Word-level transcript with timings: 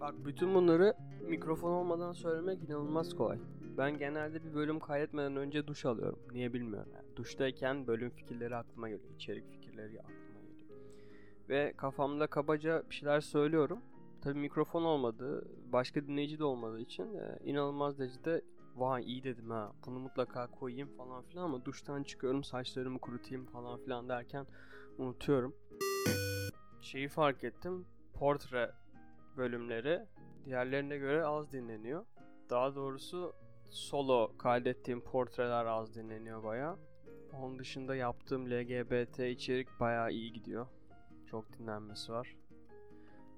Bak 0.00 0.14
bütün 0.24 0.54
bunları 0.54 0.94
mikrofon 1.28 1.70
olmadan 1.70 2.12
söylemek 2.12 2.62
inanılmaz 2.62 3.14
kolay. 3.14 3.38
Ben 3.78 3.98
genelde 3.98 4.44
bir 4.44 4.54
bölüm 4.54 4.80
kaydetmeden 4.80 5.36
önce 5.36 5.66
duş 5.66 5.84
alıyorum. 5.84 6.18
Niye 6.32 6.52
bilmiyorum 6.52 6.90
yani. 6.94 7.16
Duştayken 7.16 7.86
bölüm 7.86 8.10
fikirleri 8.10 8.56
aklıma 8.56 8.88
geliyor. 8.88 9.10
içerik 9.14 9.50
fikirleri 9.50 10.00
aklıma 10.00 10.40
geliyor. 10.40 10.80
Ve 11.48 11.74
kafamda 11.76 12.26
kabaca 12.26 12.82
bir 12.90 12.94
şeyler 12.94 13.20
söylüyorum. 13.20 13.80
Tabii 14.22 14.38
mikrofon 14.38 14.84
olmadığı, 14.84 15.48
başka 15.72 16.06
dinleyici 16.06 16.38
de 16.38 16.44
olmadığı 16.44 16.80
için 16.80 17.14
e, 17.14 17.38
inanılmaz 17.44 17.98
derecede 17.98 18.42
vay 18.76 19.04
iyi 19.04 19.24
dedim 19.24 19.50
ha 19.50 19.72
bunu 19.86 19.98
mutlaka 19.98 20.46
koyayım 20.46 20.88
falan 20.96 21.22
filan 21.22 21.44
ama 21.44 21.64
duştan 21.64 22.02
çıkıyorum 22.02 22.44
saçlarımı 22.44 22.98
kurutayım 22.98 23.46
falan 23.46 23.78
filan 23.78 24.08
derken 24.08 24.46
unutuyorum. 24.98 25.54
Şeyi 26.80 27.08
fark 27.08 27.44
ettim 27.44 27.86
portre 28.14 28.70
bölümleri 29.38 30.06
diğerlerine 30.44 30.98
göre 30.98 31.24
az 31.24 31.52
dinleniyor. 31.52 32.04
Daha 32.50 32.74
doğrusu 32.74 33.32
solo 33.70 34.36
kaydettiğim 34.38 35.00
portreler 35.00 35.66
az 35.66 35.94
dinleniyor 35.94 36.42
baya. 36.44 36.76
Onun 37.32 37.58
dışında 37.58 37.96
yaptığım 37.96 38.50
LGBT 38.50 39.18
içerik 39.18 39.68
baya 39.80 40.08
iyi 40.08 40.32
gidiyor. 40.32 40.66
Çok 41.26 41.58
dinlenmesi 41.58 42.12
var. 42.12 42.36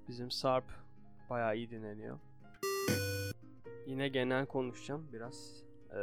Bizim 0.07 0.31
Sarp 0.31 0.65
baya 1.29 1.53
iyi 1.53 1.69
dinleniyor. 1.69 2.19
Yine 3.87 4.07
genel 4.07 4.45
konuşacağım. 4.45 5.07
Biraz 5.13 5.63
e, 5.89 5.99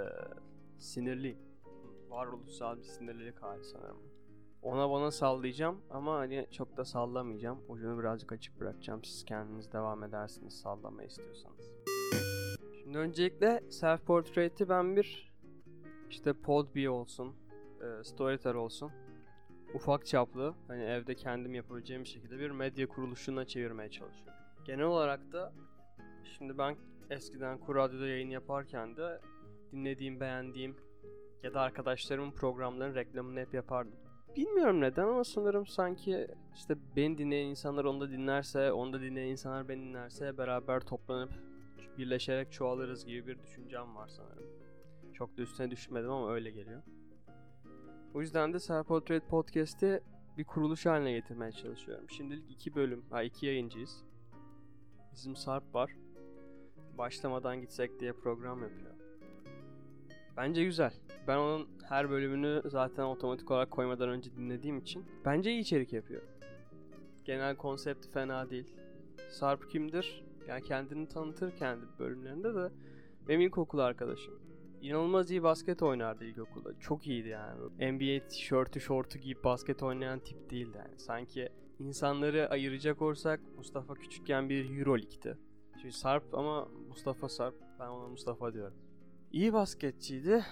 sinirliyim. 0.78 1.38
Varoluşsal 2.08 2.78
bir 2.78 2.82
sinirlilik 2.82 3.42
hali 3.42 3.64
sanırım. 3.64 4.17
Ona 4.62 4.90
bana 4.90 5.10
sallayacağım 5.10 5.80
ama 5.90 6.14
hani 6.14 6.46
çok 6.50 6.76
da 6.76 6.84
sallamayacağım. 6.84 7.58
Ucunu 7.68 7.98
birazcık 7.98 8.32
açık 8.32 8.60
bırakacağım. 8.60 9.04
Siz 9.04 9.24
kendiniz 9.24 9.72
devam 9.72 10.04
edersiniz 10.04 10.60
sallama 10.60 11.04
istiyorsanız. 11.04 11.70
Şimdi 12.82 12.98
öncelikle 12.98 13.62
self 13.70 14.06
portrait'i 14.06 14.68
ben 14.68 14.96
bir 14.96 15.32
işte 16.10 16.32
Podbee 16.32 16.88
olsun, 16.88 17.36
e, 17.82 18.04
Storytel 18.04 18.54
olsun 18.54 18.92
ufak 19.74 20.06
çaplı 20.06 20.54
hani 20.68 20.82
evde 20.82 21.14
kendim 21.14 21.54
yapabileceğim 21.54 22.06
şekilde 22.06 22.38
bir 22.38 22.50
medya 22.50 22.88
kuruluşuna 22.88 23.44
çevirmeye 23.44 23.90
çalışıyorum. 23.90 24.42
Genel 24.64 24.84
olarak 24.84 25.32
da 25.32 25.52
şimdi 26.24 26.58
ben 26.58 26.76
eskiden 27.10 27.58
Kur 27.58 27.76
Radyo'da 27.76 28.06
yayın 28.06 28.30
yaparken 28.30 28.96
de 28.96 29.20
dinlediğim, 29.72 30.20
beğendiğim 30.20 30.76
ya 31.42 31.54
da 31.54 31.60
arkadaşlarımın 31.60 32.30
programlarının 32.30 32.94
reklamını 32.94 33.40
hep 33.40 33.54
yapardım. 33.54 34.07
Bilmiyorum 34.36 34.80
neden 34.80 35.02
ama 35.02 35.24
sanırım 35.24 35.66
sanki 35.66 36.28
işte 36.54 36.76
beni 36.96 37.18
dinleyen 37.18 37.46
insanlar 37.46 37.84
onu 37.84 38.00
da 38.00 38.10
dinlerse, 38.10 38.72
onu 38.72 38.92
da 38.92 39.00
dinleyen 39.00 39.28
insanlar 39.28 39.68
beni 39.68 39.80
dinlerse 39.80 40.38
beraber 40.38 40.80
toplanıp 40.80 41.30
birleşerek 41.98 42.52
çoğalırız 42.52 43.04
gibi 43.04 43.26
bir 43.26 43.42
düşüncem 43.42 43.96
var 43.96 44.08
sanırım. 44.08 44.46
Çok 45.14 45.36
da 45.36 45.42
üstüne 45.42 45.70
düşünmedim 45.70 46.10
ama 46.10 46.32
öyle 46.32 46.50
geliyor. 46.50 46.82
O 48.14 48.20
yüzden 48.20 48.52
de 48.52 48.58
Self 48.58 48.86
Portrait 48.86 49.28
Podcast'i 49.28 50.00
bir 50.38 50.44
kuruluş 50.44 50.86
haline 50.86 51.12
getirmeye 51.12 51.52
çalışıyorum. 51.52 52.10
Şimdilik 52.10 52.50
iki 52.50 52.74
bölüm, 52.74 53.04
ha 53.10 53.22
iki 53.22 53.46
yayıncıyız. 53.46 54.04
Bizim 55.12 55.36
Sarp 55.36 55.74
var. 55.74 55.96
Başlamadan 56.98 57.60
gitsek 57.60 58.00
diye 58.00 58.12
program 58.12 58.62
yapıyor. 58.62 58.87
Bence 60.38 60.64
güzel. 60.64 60.92
Ben 61.26 61.36
onun 61.36 61.68
her 61.88 62.10
bölümünü 62.10 62.62
zaten 62.64 63.02
otomatik 63.02 63.50
olarak 63.50 63.70
koymadan 63.70 64.08
önce 64.08 64.36
dinlediğim 64.36 64.78
için 64.78 65.04
bence 65.24 65.50
iyi 65.50 65.60
içerik 65.60 65.92
yapıyor. 65.92 66.22
Genel 67.24 67.56
konsepti 67.56 68.10
fena 68.10 68.50
değil. 68.50 68.74
Sarp 69.30 69.70
kimdir? 69.70 70.24
Yani 70.48 70.62
kendini 70.62 71.08
tanıtır 71.08 71.56
kendi 71.56 71.84
bölümlerinde 71.98 72.54
de 72.54 72.70
benim 73.28 73.40
ilkokul 73.40 73.78
arkadaşım. 73.78 74.34
İnanılmaz 74.80 75.30
iyi 75.30 75.42
basket 75.42 75.82
oynardı 75.82 76.24
ilkokulda. 76.24 76.78
Çok 76.80 77.06
iyiydi 77.06 77.28
yani. 77.28 77.92
NBA 77.92 78.28
tişörtü, 78.28 78.80
şortu 78.80 79.18
giyip 79.18 79.44
basket 79.44 79.82
oynayan 79.82 80.18
tip 80.18 80.50
değildi 80.50 80.78
yani. 80.78 80.98
Sanki 80.98 81.48
insanları 81.78 82.50
ayıracak 82.50 83.02
olsak 83.02 83.40
Mustafa 83.56 83.94
küçükken 83.94 84.48
bir 84.48 84.78
Euroleague'ti. 84.78 85.38
Şimdi 85.80 85.94
Sarp 85.94 86.34
ama 86.34 86.68
Mustafa 86.88 87.28
Sarp. 87.28 87.54
Ben 87.80 87.88
ona 87.88 88.08
Mustafa 88.08 88.52
diyorum. 88.52 88.87
İyi 89.32 89.52
basketçiydi. 89.52 90.44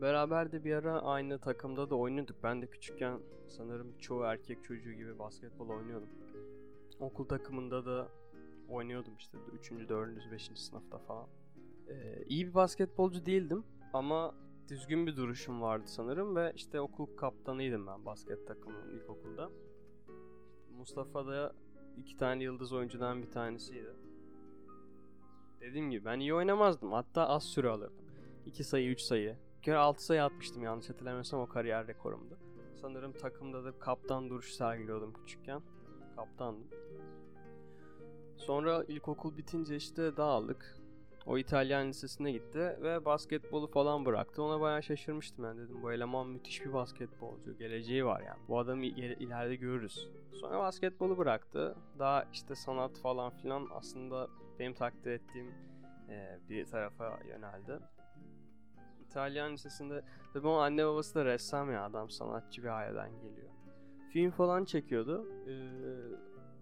Beraber 0.00 0.52
de 0.52 0.64
bir 0.64 0.74
ara 0.74 1.00
aynı 1.00 1.38
takımda 1.38 1.90
da 1.90 1.94
oynuyorduk. 1.94 2.36
Ben 2.42 2.62
de 2.62 2.66
küçükken 2.66 3.20
sanırım 3.48 3.98
çoğu 3.98 4.22
erkek 4.22 4.64
çocuğu 4.64 4.92
gibi 4.92 5.18
basketbol 5.18 5.68
oynuyordum. 5.68 6.08
Okul 7.00 7.24
takımında 7.24 7.86
da 7.86 8.08
oynuyordum 8.68 9.16
işte 9.18 9.38
3. 9.58 9.88
4. 9.88 10.32
5. 10.32 10.50
sınıfta 10.54 10.98
falan. 10.98 11.28
Ee, 11.88 12.24
iyi 12.28 12.46
bir 12.46 12.54
basketbolcu 12.54 13.26
değildim 13.26 13.64
ama 13.92 14.34
düzgün 14.68 15.06
bir 15.06 15.16
duruşum 15.16 15.62
vardı 15.62 15.84
sanırım 15.86 16.36
ve 16.36 16.52
işte 16.54 16.80
okul 16.80 17.16
kaptanıydım 17.16 17.86
ben 17.86 18.06
basket 18.06 18.46
takımının 18.46 18.90
ilkokulda. 18.90 19.50
Mustafa 20.78 21.26
da 21.26 21.52
iki 21.96 22.16
tane 22.16 22.44
yıldız 22.44 22.72
oyuncudan 22.72 23.22
bir 23.22 23.30
tanesiydi. 23.30 24.07
Dediğim 25.60 25.90
gibi 25.90 26.04
ben 26.04 26.20
iyi 26.20 26.34
oynamazdım. 26.34 26.92
Hatta 26.92 27.28
az 27.28 27.44
süre 27.44 27.68
alırdım. 27.68 28.04
2 28.46 28.64
sayı 28.64 28.90
3 28.90 29.00
sayı. 29.00 29.36
Bir 29.56 29.62
kere 29.62 29.76
6 29.76 30.04
sayı 30.04 30.24
atmıştım 30.24 30.62
yanlış 30.62 30.90
hatırlamıyorsam 30.90 31.40
o 31.40 31.46
kariyer 31.46 31.86
rekorumdu. 31.86 32.38
Sanırım 32.80 33.12
takımda 33.12 33.64
da 33.64 33.78
kaptan 33.78 34.30
duruş 34.30 34.52
sergiliyordum 34.52 35.12
küçükken. 35.12 35.62
Kaptandım. 36.16 36.68
Sonra 38.36 38.84
ilkokul 38.88 39.36
bitince 39.36 39.76
işte 39.76 40.16
dağıldık. 40.16 40.78
O 41.26 41.38
İtalyan 41.38 41.88
lisesine 41.88 42.32
gitti 42.32 42.58
ve 42.58 43.04
basketbolu 43.04 43.66
falan 43.66 44.06
bıraktı. 44.06 44.42
Ona 44.42 44.60
bayağı 44.60 44.82
şaşırmıştım 44.82 45.44
ben 45.44 45.58
dedim. 45.58 45.82
Bu 45.82 45.92
eleman 45.92 46.28
müthiş 46.28 46.64
bir 46.64 46.72
basketbolcu. 46.72 47.58
Geleceği 47.58 48.04
var 48.04 48.20
yani. 48.20 48.38
Bu 48.48 48.58
adamı 48.58 48.84
ileride 48.84 49.56
görürüz. 49.56 50.08
Sonra 50.32 50.58
basketbolu 50.58 51.18
bıraktı. 51.18 51.76
Daha 51.98 52.24
işte 52.32 52.54
sanat 52.54 52.98
falan 52.98 53.30
filan 53.30 53.68
aslında 53.70 54.28
benim 54.58 54.74
takdir 54.74 55.10
ettiğim 55.10 55.54
bir 56.48 56.66
tarafa 56.66 57.20
yöneldi. 57.28 57.78
İtalyan 59.06 59.52
lisesinde 59.52 60.02
tabii 60.32 60.46
onun 60.46 60.62
anne 60.62 60.86
babası 60.86 61.14
da 61.14 61.24
ressam 61.24 61.72
ya 61.72 61.84
adam 61.84 62.10
sanatçı 62.10 62.62
bir 62.62 62.68
aileden 62.68 63.10
geliyor. 63.20 63.48
Film 64.12 64.30
falan 64.30 64.64
çekiyordu. 64.64 65.26
Ee, 65.48 65.52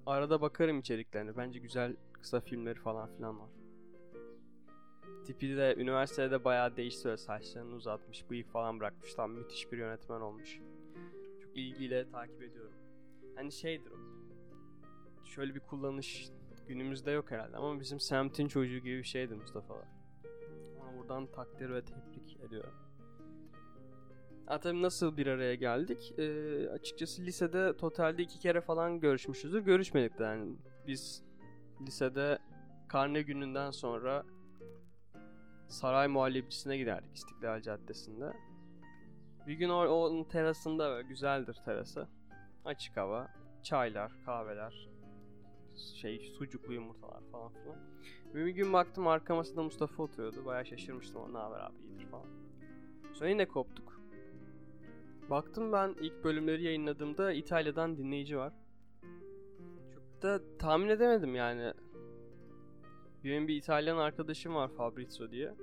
arada 0.07 0.41
bakarım 0.41 0.79
içeriklerine. 0.79 1.37
Bence 1.37 1.59
güzel 1.59 1.97
kısa 2.13 2.41
filmleri 2.41 2.79
falan 2.79 3.17
filan 3.17 3.41
var. 3.41 3.51
Tipi 5.25 5.57
de 5.57 5.75
üniversitede 5.79 6.45
bayağı 6.45 6.77
değişti 6.77 7.17
saçlarını 7.19 7.75
uzatmış, 7.75 8.31
bıyık 8.31 8.49
falan 8.49 8.81
bırakmış. 8.81 9.15
Tam 9.15 9.33
müthiş 9.33 9.73
bir 9.73 9.79
yönetmen 9.79 10.21
olmuş. 10.21 10.61
Çok 11.43 11.57
ilgiyle 11.57 12.11
takip 12.11 12.43
ediyorum. 12.43 12.79
Hani 13.37 13.53
şeydir 13.53 13.91
o. 13.91 13.97
Şöyle 15.25 15.55
bir 15.55 15.61
kullanış 15.61 16.31
günümüzde 16.69 17.11
yok 17.11 17.31
herhalde 17.31 17.57
ama 17.57 17.81
bizim 17.81 18.01
semtin 18.01 18.49
çocuğu 18.49 18.79
gibi 18.79 18.99
bir 18.99 19.05
şeydi 19.05 19.35
Mustafa'lar. 19.35 19.89
Ona 20.81 20.99
buradan 20.99 21.27
takdir 21.27 21.71
ve 21.71 21.85
tebrik 21.85 22.41
ediyorum. 22.41 22.75
Ha, 24.47 24.61
nasıl 24.65 25.17
bir 25.17 25.27
araya 25.27 25.55
geldik? 25.55 26.15
Ee, 26.19 26.69
açıkçası 26.69 27.23
lisede 27.23 27.77
totalde 27.77 28.23
iki 28.23 28.39
kere 28.39 28.61
falan 28.61 29.01
görüşmüşüzdür. 29.01 29.61
Görüşmedik 29.61 30.19
de 30.19 30.25
yani. 30.25 30.57
Biz 30.87 31.23
lisede 31.87 32.39
karne 32.89 33.23
gününden 33.23 33.71
sonra 33.71 34.25
Saray 35.69 36.09
Muhallebicisine 36.09 36.77
giderdik 36.77 37.17
İstiklal 37.17 37.61
Caddesi'nde. 37.61 38.33
Bir 39.47 39.55
gün 39.55 39.69
o, 39.69 39.87
onun 39.87 40.25
terasında 40.25 40.91
böyle 40.91 41.09
güzeldir 41.09 41.55
terası. 41.65 42.09
Açık 42.65 42.97
hava, 42.97 43.29
çaylar, 43.63 44.13
kahveler, 44.25 44.89
şey 45.77 46.19
sucuklu 46.39 46.73
yumurtalar 46.73 47.23
falan 47.33 47.53
filan. 47.53 47.77
Bir 48.35 48.49
gün 48.49 48.73
baktım 48.73 49.07
arka 49.07 49.35
masada 49.35 49.63
Mustafa 49.63 50.03
oturuyordu. 50.03 50.45
Bayağı 50.45 50.67
şaşırmıştım 50.67 51.23
ona 51.23 51.43
haber 51.43 51.61
abi 51.61 51.75
iyidir 51.89 52.07
falan. 52.07 52.27
Sonra 53.13 53.31
yine 53.31 53.49
koptuk. 53.49 54.01
Baktım 55.31 55.73
ben 55.73 55.95
ilk 56.01 56.25
bölümleri 56.25 56.63
yayınladığımda 56.63 57.33
İtalya'dan 57.33 57.97
dinleyici 57.97 58.39
var. 58.39 58.53
Çok 59.95 60.23
da 60.23 60.41
tahmin 60.59 60.89
edemedim 60.89 61.35
yani. 61.35 61.73
Benim 63.25 63.49
bir 63.49 63.57
İtalyan 63.57 63.97
arkadaşım 63.97 64.55
var 64.55 64.69
Fabrizio 64.69 65.31
diye. 65.31 65.55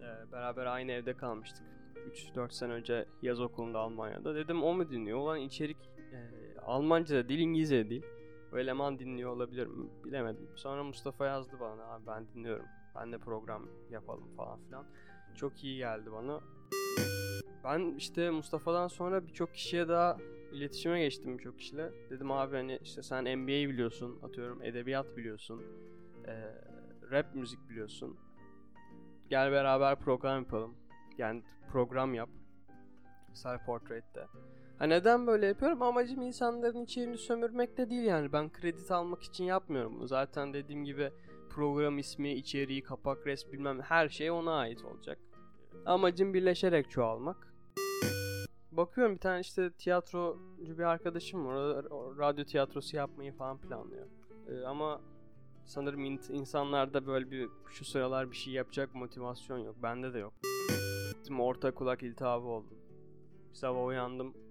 Ee, 0.00 0.32
beraber 0.32 0.66
aynı 0.66 0.92
evde 0.92 1.16
kalmıştık. 1.16 1.66
3-4 2.06 2.52
sene 2.52 2.72
önce 2.72 3.06
yaz 3.22 3.40
okulunda 3.40 3.78
Almanya'da. 3.78 4.34
Dedim 4.34 4.62
o 4.62 4.74
mu 4.74 4.90
dinliyor? 4.90 5.18
Olan 5.18 5.40
içerik 5.40 5.76
e, 6.12 6.60
Almanca 6.60 7.16
da 7.16 7.28
değil 7.28 7.40
İngilizce 7.40 7.84
de 7.84 7.90
değil. 7.90 8.06
O 8.52 8.58
eleman 8.58 8.98
dinliyor 8.98 9.30
olabilir 9.30 9.66
mi? 9.66 9.88
Bilemedim. 10.04 10.48
Sonra 10.56 10.84
Mustafa 10.84 11.26
yazdı 11.26 11.56
bana 11.60 11.84
abi 11.84 12.06
ben 12.06 12.28
dinliyorum. 12.28 12.66
Ben 12.94 13.12
de 13.12 13.18
program 13.18 13.68
yapalım 13.90 14.36
falan 14.36 14.60
filan. 14.60 14.86
Çok 15.34 15.64
iyi 15.64 15.76
geldi 15.76 16.12
bana. 16.12 16.40
Ben 17.64 17.94
işte 17.96 18.30
Mustafa'dan 18.30 18.88
sonra 18.88 19.26
birçok 19.26 19.54
kişiye 19.54 19.88
daha 19.88 20.16
iletişime 20.52 21.00
geçtim 21.00 21.38
birçok 21.38 21.58
kişiyle. 21.58 21.90
Dedim 22.10 22.30
abi 22.30 22.56
hani 22.56 22.78
işte 22.82 23.02
sen 23.02 23.24
NBA 23.24 23.68
biliyorsun, 23.68 24.18
atıyorum 24.22 24.62
edebiyat 24.62 25.16
biliyorsun. 25.16 25.62
Ee, 26.26 26.54
rap 27.10 27.34
müzik 27.34 27.68
biliyorsun. 27.70 28.16
Gel 29.28 29.52
beraber 29.52 30.00
program 30.00 30.38
yapalım. 30.38 30.74
Yani 31.18 31.42
program 31.72 32.14
yap. 32.14 32.28
Self 33.32 33.66
Portrait'te. 33.66 34.26
Ha 34.78 34.84
neden 34.84 35.26
böyle 35.26 35.46
yapıyorum? 35.46 35.82
Amacım 35.82 36.22
insanların 36.22 36.84
içeriğini 36.84 37.18
sömürmek 37.18 37.76
de 37.76 37.90
değil 37.90 38.02
yani. 38.02 38.32
Ben 38.32 38.52
kredi 38.52 38.94
almak 38.94 39.22
için 39.22 39.44
yapmıyorum 39.44 39.94
bunu. 39.96 40.06
Zaten 40.06 40.54
dediğim 40.54 40.84
gibi 40.84 41.10
program 41.50 41.98
ismi, 41.98 42.32
içeriği, 42.32 42.82
kapak 42.82 43.26
resmi 43.26 43.52
bilmem 43.52 43.80
her 43.80 44.08
şey 44.08 44.30
ona 44.30 44.54
ait 44.54 44.84
olacak. 44.84 45.18
Amacım 45.86 46.34
birleşerek 46.34 46.90
çoğalmak. 46.90 47.54
Bakıyorum 48.72 49.14
bir 49.14 49.20
tane 49.20 49.40
işte 49.40 49.70
tiyatrocu 49.70 50.78
bir 50.78 50.84
arkadaşım 50.84 51.46
var. 51.46 51.84
radyo 52.18 52.44
tiyatrosu 52.44 52.96
yapmayı 52.96 53.32
falan 53.32 53.58
planlıyor. 53.58 54.06
Ee, 54.48 54.64
ama 54.66 55.00
sanırım 55.64 56.04
insanlarda 56.30 57.06
böyle 57.06 57.30
bir 57.30 57.48
şu 57.70 57.84
sıralar 57.84 58.30
bir 58.30 58.36
şey 58.36 58.52
yapacak 58.52 58.94
motivasyon 58.94 59.58
yok. 59.58 59.76
Bende 59.82 60.14
de 60.14 60.18
yok. 60.18 60.34
Orta 61.38 61.74
kulak 61.74 62.02
iltihabı 62.02 62.46
oldu. 62.46 62.74
Sabah 63.52 63.86
uyandım. 63.86 64.45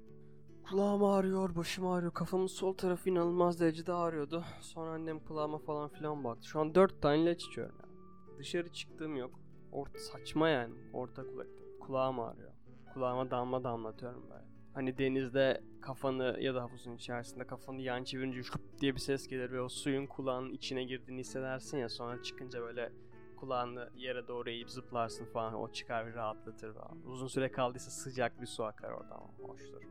Kulağım 0.70 1.04
ağrıyor, 1.04 1.56
başım 1.56 1.88
ağrıyor. 1.88 2.14
Kafamın 2.14 2.48
sol 2.48 2.74
tarafı 2.74 3.10
inanılmaz 3.10 3.60
derecede 3.60 3.94
ağrıyordu. 3.94 4.44
Sonra 4.62 4.92
annem 4.92 5.20
kulağıma 5.20 5.58
falan 5.58 5.90
filan 5.90 6.24
baktı. 6.24 6.48
Şu 6.48 6.60
an 6.60 6.76
dört 6.76 7.02
tane 7.02 7.22
ilaç 7.22 7.44
içiyorum 7.44 7.76
yani. 7.84 7.94
Dışarı 8.38 8.74
çıktığım 8.74 9.16
yok. 9.16 9.40
Orta 9.72 10.00
saçma 10.00 10.50
yani. 10.50 10.74
Orta 10.94 11.28
kulakta. 11.28 11.64
Kulağım 11.80 12.20
ağrıyor. 12.20 12.52
Kulağıma 12.94 13.32
damla 13.32 13.64
damlatıyorum 13.64 14.30
böyle. 14.30 14.46
Hani 14.74 14.98
denizde 14.98 15.64
kafanı 15.82 16.38
ya 16.40 16.56
da 16.56 16.62
havuzun 16.62 16.96
içerisinde 16.96 17.48
kafanı 17.48 17.82
yan 17.82 18.04
çevirince 18.04 18.44
şup 18.44 18.80
diye 18.82 18.96
bir 18.96 19.00
ses 19.00 19.28
gelir 19.28 19.52
ve 19.52 19.62
o 19.62 19.70
suyun 19.70 20.06
kulağının 20.06 20.54
içine 20.54 20.84
girdiğini 20.84 21.20
hissedersin 21.20 21.78
ya 21.78 21.90
sonra 21.90 22.24
çıkınca 22.24 22.62
böyle 22.62 22.92
kulağını 23.38 23.90
yere 23.96 24.28
doğru 24.28 24.50
eğip 24.50 24.70
zıplarsın 24.70 25.26
falan 25.26 25.54
o 25.54 25.72
çıkar 25.72 26.08
bir 26.08 26.14
rahatlatır 26.14 26.74
falan. 26.74 27.06
Uzun 27.06 27.28
süre 27.28 27.52
kaldıysa 27.52 27.92
sıcak 27.92 28.42
bir 28.42 28.48
su 28.48 28.64
akar 28.64 28.92
oradan 28.92 29.20
hoştur. 29.48 29.82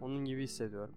Onun 0.00 0.24
gibi 0.24 0.42
hissediyorum. 0.42 0.94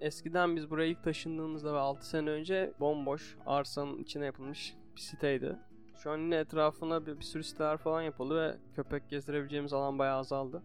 Eskiden 0.00 0.56
biz 0.56 0.70
buraya 0.70 0.88
ilk 0.88 1.04
taşındığımızda 1.04 1.74
ve 1.74 1.78
6 1.78 2.08
sene 2.08 2.30
önce 2.30 2.72
bomboş 2.80 3.36
arsanın 3.46 3.98
içine 3.98 4.24
yapılmış 4.24 4.74
bir 4.96 5.00
siteydi. 5.00 5.56
Şu 6.02 6.10
an 6.10 6.18
yine 6.18 6.36
etrafına 6.36 7.06
bir, 7.06 7.18
bir 7.18 7.24
sürü 7.24 7.44
siteler 7.44 7.76
falan 7.76 8.02
yapıldı 8.02 8.36
ve 8.36 8.56
köpek 8.74 9.08
gezdirebileceğimiz 9.08 9.72
alan 9.72 9.98
bayağı 9.98 10.18
azaldı. 10.18 10.62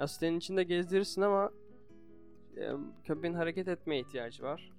Ya 0.00 0.08
sitenin 0.08 0.38
içinde 0.38 0.64
gezdirirsin 0.64 1.22
ama 1.22 1.50
e, 2.56 2.70
köpeğin 3.04 3.34
hareket 3.34 3.68
etmeye 3.68 4.00
ihtiyacı 4.00 4.42
var. 4.42 4.72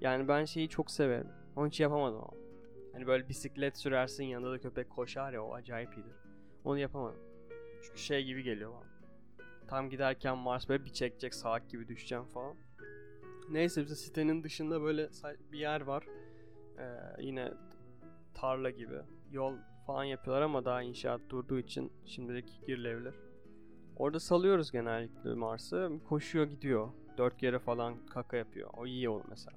Yani 0.00 0.28
ben 0.28 0.44
şeyi 0.44 0.68
çok 0.68 0.90
severim. 0.90 1.28
Onu 1.56 1.66
hiç 1.66 1.80
yapamadım 1.80 2.16
ama. 2.18 2.46
Hani 2.92 3.06
böyle 3.06 3.28
bisiklet 3.28 3.78
sürersin 3.78 4.24
yanında 4.24 4.52
da 4.52 4.58
köpek 4.58 4.90
koşar 4.90 5.32
ya 5.32 5.44
o 5.44 5.54
acayip 5.54 5.96
iyidir. 5.96 6.16
Onu 6.64 6.78
yapamadım. 6.78 7.20
Çünkü 7.82 7.98
şey 7.98 8.24
gibi 8.24 8.42
geliyor 8.42 8.72
bana. 8.72 8.95
Tam 9.68 9.90
giderken 9.90 10.38
Mars 10.38 10.68
böyle 10.68 10.84
bir 10.84 10.92
çekecek 10.92 11.34
salak 11.34 11.70
gibi 11.70 11.88
düşeceğim 11.88 12.24
falan. 12.24 12.56
Neyse 13.50 13.82
bize 13.82 13.94
sitenin 13.94 14.42
dışında 14.42 14.82
böyle 14.82 15.08
bir 15.52 15.58
yer 15.58 15.80
var. 15.80 16.06
Ee, 16.78 17.22
yine 17.22 17.52
tarla 18.34 18.70
gibi. 18.70 19.00
Yol 19.30 19.54
falan 19.86 20.04
yapıyorlar 20.04 20.42
ama 20.42 20.64
daha 20.64 20.82
inşaat 20.82 21.20
durduğu 21.28 21.58
için 21.58 21.92
şimdilik 22.04 22.66
girilebilir. 22.66 23.14
Orada 23.96 24.20
salıyoruz 24.20 24.70
genellikle 24.70 25.34
Mars'ı. 25.34 25.90
Koşuyor 26.08 26.46
gidiyor. 26.46 26.88
Dört 27.18 27.36
kere 27.36 27.58
falan 27.58 28.06
kaka 28.06 28.36
yapıyor. 28.36 28.70
O 28.76 28.86
iyi 28.86 29.08
olur 29.08 29.24
mesela. 29.28 29.56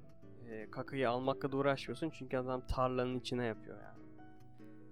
E, 0.50 0.70
kakayı 0.70 1.10
almakla 1.10 1.52
da 1.52 1.56
uğraşmıyorsun 1.56 2.10
çünkü 2.10 2.36
adam 2.36 2.66
tarlanın 2.66 3.18
içine 3.18 3.44
yapıyor 3.44 3.76
yani. 3.82 4.00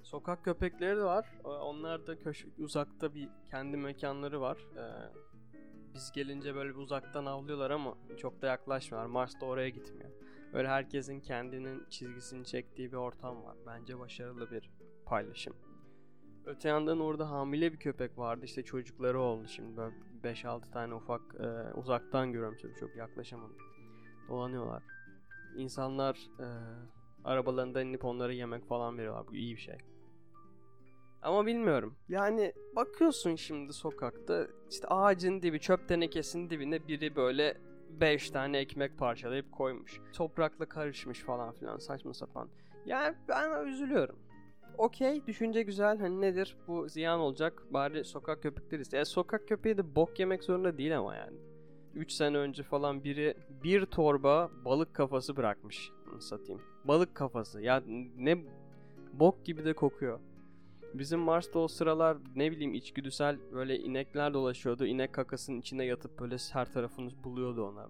Sokak 0.09 0.45
köpekleri 0.45 1.05
var. 1.05 1.27
Onlar 1.45 2.07
da 2.07 2.19
köş 2.19 2.47
uzakta 2.59 3.15
bir 3.15 3.29
kendi 3.51 3.77
mekanları 3.77 4.41
var. 4.41 4.59
Ee, 4.77 5.13
biz 5.95 6.13
gelince 6.13 6.55
böyle 6.55 6.71
bir 6.71 6.75
uzaktan 6.75 7.27
avlıyorlar 7.27 7.71
ama 7.71 7.95
çok 8.19 8.43
da 8.43 8.47
yaklaşmıyorlar. 8.47 9.11
Mars 9.11 9.41
da 9.41 9.45
oraya 9.47 9.69
gitmiyor. 9.69 10.11
Böyle 10.53 10.69
herkesin 10.69 11.21
kendinin 11.21 11.87
çizgisini 11.91 12.45
çektiği 12.45 12.93
bir 12.93 12.97
ortam 12.97 13.45
var. 13.45 13.57
Bence 13.67 13.99
başarılı 13.99 14.51
bir 14.51 14.71
paylaşım. 15.07 15.57
Öte 16.47 16.69
yandan 16.69 17.01
orada 17.01 17.31
hamile 17.31 17.73
bir 17.73 17.79
köpek 17.79 18.19
vardı. 18.19 18.45
İşte 18.45 18.63
çocukları 18.63 19.21
oldu 19.21 19.49
şimdi 19.49 19.77
böyle 19.77 19.95
5-6 20.25 20.71
tane 20.71 20.95
ufak 20.95 21.21
e, 21.41 21.75
uzaktan 21.75 22.33
görüyorum 22.33 22.59
tabii 22.63 22.81
çok 22.81 22.97
yaklaşamadım. 22.97 23.57
Dolanıyorlar. 24.29 24.83
İnsanlar 25.57 26.17
e, 26.41 26.47
arabalarından 27.25 27.87
inip 27.87 28.05
onlara 28.05 28.33
yemek 28.33 28.69
falan 28.69 28.99
veriyorlar. 28.99 29.27
Bu 29.27 29.35
iyi 29.35 29.57
bir 29.57 29.61
şey. 29.61 29.79
Ama 31.23 31.47
bilmiyorum. 31.47 31.95
Yani 32.09 32.53
bakıyorsun 32.77 33.35
şimdi 33.35 33.73
sokakta 33.73 34.47
işte 34.71 34.89
ağacın 34.89 35.43
dibi 35.43 35.61
çöp 35.61 35.89
tenekesinin 35.89 36.51
dibine 36.51 36.89
biri 36.89 37.17
böyle 37.17 37.57
5 38.01 38.31
tane 38.31 38.59
ekmek 38.59 38.99
parçalayıp 38.99 39.53
koymuş. 39.53 40.01
Toprakla 40.13 40.67
karışmış 40.67 41.21
falan 41.21 41.53
filan 41.53 41.79
saçma 41.79 42.15
sapan. 42.15 42.49
Yani 42.87 43.17
ben 43.29 43.67
üzülüyorum. 43.67 44.17
Okey 44.79 45.27
düşünce 45.27 45.63
güzel 45.63 45.99
hani 45.99 46.21
nedir 46.21 46.57
bu 46.67 46.89
ziyan 46.89 47.21
olacak 47.21 47.63
bari 47.71 48.05
sokak 48.05 48.43
köpekleri 48.43 48.83
iste. 48.83 48.99
E, 48.99 49.05
sokak 49.05 49.49
köpeği 49.49 49.79
de 49.79 49.95
bok 49.97 50.19
yemek 50.19 50.45
zorunda 50.45 50.79
değil 50.79 50.99
ama 50.99 51.15
yani. 51.15 51.37
3 51.95 52.13
sene 52.13 52.39
önce 52.39 52.63
falan 52.63 53.05
biri 53.05 53.35
bir 53.63 53.87
torba 53.87 54.51
balık 54.65 54.95
kafası 54.95 55.37
bırakmış 55.37 55.91
satayım. 56.21 56.63
Balık 56.85 57.15
kafası 57.15 57.61
ya 57.61 57.83
ne 58.17 58.39
bok 59.13 59.45
gibi 59.45 59.65
de 59.65 59.73
kokuyor. 59.73 60.21
Bizim 60.95 61.21
Mars'ta 61.21 61.59
o 61.59 61.69
sıralar 61.69 62.17
ne 62.37 62.53
bileyim 62.53 62.75
içgüdüsel 62.75 63.39
böyle 63.53 63.79
inekler 63.79 64.35
dolaşıyordu. 64.35 64.87
İnek 64.87 65.13
kakasının 65.13 65.61
içine 65.61 65.85
yatıp 65.85 66.21
böyle 66.21 66.37
her 66.53 66.73
tarafını 66.73 67.11
buluyordu 67.25 67.67
ona. 67.67 67.89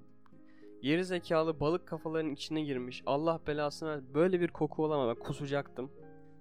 Geri 0.83 1.05
zekalı 1.05 1.61
balık 1.61 1.87
kafaların 1.87 2.31
içine 2.31 2.62
girmiş. 2.62 3.03
Allah 3.06 3.41
belasını 3.47 3.89
ver. 3.89 4.00
Böyle 4.15 4.41
bir 4.41 4.49
koku 4.49 4.85
olamaz. 4.85 5.17
Ben 5.17 5.25
kusacaktım. 5.25 5.91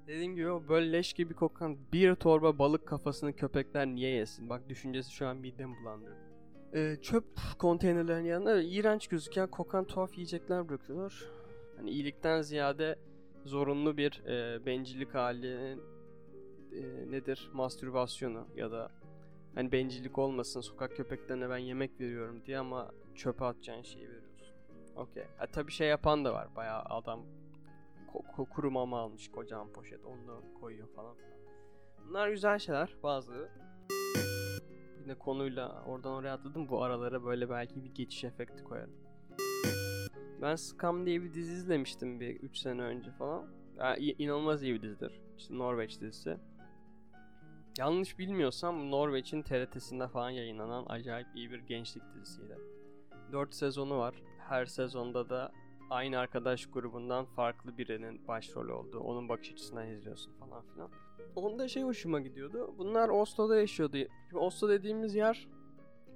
Dediğim 0.08 0.36
gibi 0.36 0.70
böyle 0.70 0.92
leş 0.92 1.14
gibi 1.14 1.34
kokan 1.34 1.78
bir 1.94 2.16
torba 2.16 2.60
balık 2.60 2.88
kafasını 2.88 3.34
köpekler 3.34 3.88
niye 3.88 4.10
yesin? 4.10 4.50
Bak 4.50 4.70
düşüncesi 4.70 5.12
şu 5.12 5.28
an 5.28 5.38
midem 5.38 5.76
bulandırdı. 5.82 6.18
Ee, 6.74 6.96
çöp 7.02 7.26
konteynerlerin 7.60 8.26
yanında 8.26 8.62
iğrenç 8.62 9.08
gözüken 9.08 9.48
kokan 9.48 9.86
tuhaf 9.86 10.14
yiyecekler 10.18 10.70
bırakıyorlar. 10.70 11.24
Hani 11.78 11.90
iyilikten 11.90 12.42
ziyade 12.42 12.96
zorunlu 13.46 13.98
bir 13.98 14.24
e, 14.26 14.66
bencillik 14.66 15.16
halinin 15.16 15.82
e, 16.78 17.12
nedir 17.12 17.50
mastürbasyonu 17.54 18.48
ya 18.56 18.72
da 18.72 18.92
hani 19.56 19.72
bencillik 19.72 20.18
olmasın 20.18 20.62
sokak 20.62 20.96
köpeklerine 20.96 21.50
ben 21.50 21.58
yemek 21.58 22.00
veriyorum 22.00 22.42
diye 22.46 22.60
ama 22.60 22.92
çöpe 23.16 23.46
atacağın 23.46 23.82
şeyi 23.82 24.10
veriyorsun. 24.10 24.48
Okey. 24.96 25.24
Ha 25.38 25.48
tabii 25.48 25.72
şey 25.72 25.88
yapan 25.88 26.26
da 26.26 26.34
var. 26.34 26.56
Bayağı 26.56 26.82
adam 26.82 27.26
ko- 28.14 28.50
kuru 28.50 28.72
mama 28.72 29.00
almış 29.00 29.32
kocaman 29.32 29.74
poşet 29.74 30.06
onu 30.06 30.44
koyuyor 30.62 30.88
falan 30.96 31.16
Bunlar 32.08 32.30
güzel 32.30 32.60
şeyler 32.60 32.96
bazı. 33.04 33.50
Yine 35.02 35.16
konuyla 35.16 35.84
oradan 35.88 36.12
oraya 36.12 36.34
atladım. 36.34 36.70
Bu 36.70 36.84
aralara 36.84 37.24
böyle 37.24 37.50
belki 37.50 37.84
bir 37.84 37.94
geçiş 37.94 38.24
efekti 38.24 38.64
koyarım. 38.64 38.94
Ben 40.42 40.56
Scam 40.56 41.06
diye 41.06 41.24
bir 41.24 41.34
dizi 41.34 41.54
izlemiştim 41.54 42.20
bir 42.20 42.36
3 42.36 42.58
sene 42.58 42.82
önce 42.82 43.12
falan. 43.12 43.48
Yani 43.78 44.00
inanılmaz 44.00 44.64
iyi 44.64 44.74
bir 44.74 44.82
dizidir. 44.82 45.22
İşte 45.38 45.58
Norveç 45.58 46.02
dizisi. 46.02 46.38
Yanlış 47.78 48.20
bilmiyorsam 48.20 48.92
Norveç'in 48.92 49.42
TRT'sinde 49.42 50.08
falan 50.08 50.30
yayınlanan 50.30 50.86
acayip 50.88 51.28
iyi 51.36 51.52
bir 51.52 51.60
gençlik 51.60 52.04
dizisiydi. 52.16 52.58
4 53.32 53.54
sezonu 53.54 53.98
var. 53.98 54.16
Her 54.50 54.66
sezonda 54.66 55.30
da 55.30 55.52
aynı 55.90 56.20
arkadaş 56.20 56.66
grubundan 56.66 57.26
farklı 57.26 57.78
birinin 57.78 58.28
başrolü 58.28 58.72
olduğu, 58.72 59.00
onun 59.00 59.30
bakış 59.30 59.52
açısından 59.52 59.88
izliyorsun 59.88 60.34
falan 60.34 60.64
filan. 60.74 60.90
Onda 61.36 61.68
şey 61.68 61.84
hoşuma 61.84 62.20
gidiyordu. 62.20 62.76
Bunlar 62.78 63.10
Oslo'da 63.10 63.60
yaşıyordu. 63.60 63.98
Şimdi 63.98 64.38
Oslo 64.38 64.70
dediğimiz 64.70 65.16
yer 65.16 65.48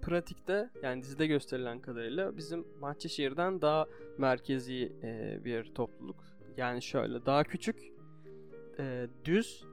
pratikte 0.01 0.69
yani 0.83 1.03
dizide 1.03 1.27
gösterilen 1.27 1.79
kadarıyla 1.79 2.37
bizim 2.37 2.67
Bahçeşehir'den 2.81 3.61
daha 3.61 3.87
merkezi 4.17 4.91
e, 5.03 5.39
bir 5.45 5.73
topluluk. 5.73 6.23
Yani 6.57 6.81
şöyle 6.81 7.25
daha 7.25 7.43
küçük, 7.43 7.93
e, 8.79 9.07
düz 9.25 9.70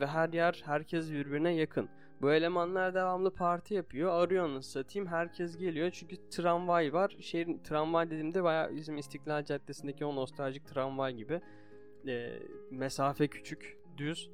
ve 0.00 0.06
her 0.06 0.28
yer 0.28 0.62
herkes 0.64 1.10
birbirine 1.10 1.54
yakın. 1.54 1.88
Bu 2.22 2.32
elemanlar 2.32 2.94
devamlı 2.94 3.30
parti 3.30 3.74
yapıyor. 3.74 4.10
Arıyorsunuz 4.12 4.66
satayım. 4.66 5.08
Herkes 5.08 5.58
geliyor. 5.58 5.90
Çünkü 5.90 6.16
tramvay 6.30 6.92
var. 6.92 7.16
Şehrin 7.20 7.58
tramvay 7.58 8.06
dediğimde 8.10 8.44
bayağı 8.44 8.76
bizim 8.76 8.98
İstiklal 8.98 9.44
Caddesi'ndeki 9.44 10.04
o 10.04 10.16
nostaljik 10.16 10.66
tramvay 10.66 11.14
gibi. 11.14 11.40
E, 12.08 12.32
mesafe 12.70 13.28
küçük, 13.28 13.78
düz. 13.96 14.30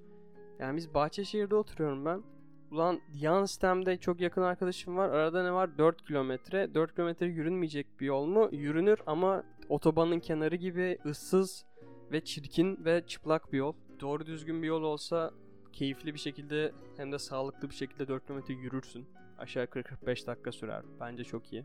Yani 0.58 0.76
biz 0.76 0.94
Bahçeşehir'de 0.94 1.54
oturuyorum 1.54 2.04
ben. 2.04 2.22
Ulan 2.70 3.00
yan 3.14 3.44
sistemde 3.44 3.96
çok 3.96 4.20
yakın 4.20 4.42
arkadaşım 4.42 4.96
var. 4.96 5.08
Arada 5.08 5.42
ne 5.42 5.52
var? 5.52 5.78
4 5.78 6.06
kilometre. 6.06 6.74
4 6.74 6.94
kilometre 6.94 7.26
yürünmeyecek 7.26 8.00
bir 8.00 8.06
yol 8.06 8.26
mu? 8.26 8.48
Yürünür 8.52 8.98
ama 9.06 9.42
otobanın 9.68 10.20
kenarı 10.20 10.56
gibi 10.56 10.98
ıssız 11.06 11.64
ve 12.12 12.24
çirkin 12.24 12.84
ve 12.84 13.06
çıplak 13.06 13.52
bir 13.52 13.58
yol. 13.58 13.72
Doğru 14.00 14.26
düzgün 14.26 14.62
bir 14.62 14.66
yol 14.66 14.82
olsa 14.82 15.30
keyifli 15.74 16.14
bir 16.14 16.18
şekilde 16.18 16.72
hem 16.96 17.12
de 17.12 17.18
sağlıklı 17.18 17.70
bir 17.70 17.74
şekilde 17.74 18.08
4 18.08 18.26
kilometre 18.26 18.54
yürürsün. 18.54 19.06
Aşağı 19.38 19.64
40-45 19.64 20.26
dakika 20.26 20.52
sürer. 20.52 20.82
Bence 21.00 21.24
çok 21.24 21.52
iyi. 21.52 21.64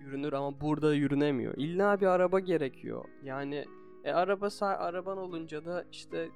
Yürünür 0.00 0.32
ama 0.32 0.60
burada 0.60 0.94
yürünemiyor. 0.94 1.54
İlla 1.56 2.00
bir 2.00 2.06
araba 2.06 2.40
gerekiyor. 2.40 3.04
Yani 3.24 3.64
e, 4.04 4.12
araba 4.12 4.48
araban 4.60 5.18
olunca 5.18 5.64
da 5.64 5.84
işte 5.92 6.28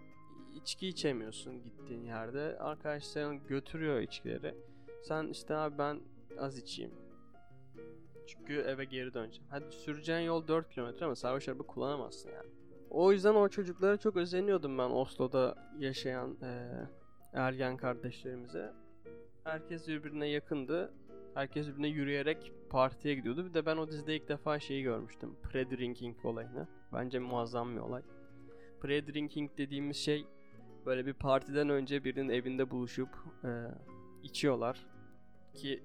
içki 0.54 0.88
içemiyorsun 0.88 1.62
gittiğin 1.62 2.04
yerde. 2.04 2.58
Arkadaşların 2.58 3.46
götürüyor 3.46 4.00
içkileri. 4.00 4.54
Sen 5.02 5.26
işte 5.26 5.54
abi 5.54 5.78
ben 5.78 6.00
az 6.38 6.58
içeyim. 6.58 6.94
Çünkü 8.26 8.54
eve 8.54 8.84
geri 8.84 9.14
döneceğim. 9.14 9.50
Hadi 9.50 9.72
süreceğin 9.72 10.26
yol 10.26 10.48
4 10.48 10.70
kilometre 10.70 11.06
ama 11.06 11.16
sarhoş 11.16 11.48
araba 11.48 11.62
kullanamazsın 11.62 12.30
yani. 12.30 12.53
O 12.94 13.12
yüzden 13.12 13.34
o 13.34 13.48
çocuklara 13.48 13.96
çok 13.96 14.16
özeniyordum 14.16 14.78
ben 14.78 14.90
Oslo'da 14.90 15.54
yaşayan 15.78 16.36
e, 16.42 16.70
ergen 17.32 17.76
kardeşlerimize. 17.76 18.72
Herkes 19.44 19.88
birbirine 19.88 20.28
yakındı. 20.28 20.92
Herkes 21.34 21.68
birbirine 21.68 21.88
yürüyerek 21.88 22.52
partiye 22.70 23.14
gidiyordu. 23.14 23.44
Bir 23.44 23.54
de 23.54 23.66
ben 23.66 23.76
o 23.76 23.88
dizide 23.88 24.16
ilk 24.16 24.28
defa 24.28 24.60
şeyi 24.60 24.82
görmüştüm. 24.82 25.36
Pre-drinking 25.42 26.26
olayını. 26.26 26.68
Bence 26.92 27.18
muazzam 27.18 27.76
bir 27.76 27.80
olay. 27.80 28.02
Pre-drinking 28.82 29.50
dediğimiz 29.58 29.96
şey 29.96 30.26
böyle 30.86 31.06
bir 31.06 31.12
partiden 31.12 31.68
önce 31.68 32.04
birinin 32.04 32.28
evinde 32.28 32.70
buluşup 32.70 33.08
e, 33.44 33.48
içiyorlar. 34.22 34.86
Ki 35.54 35.82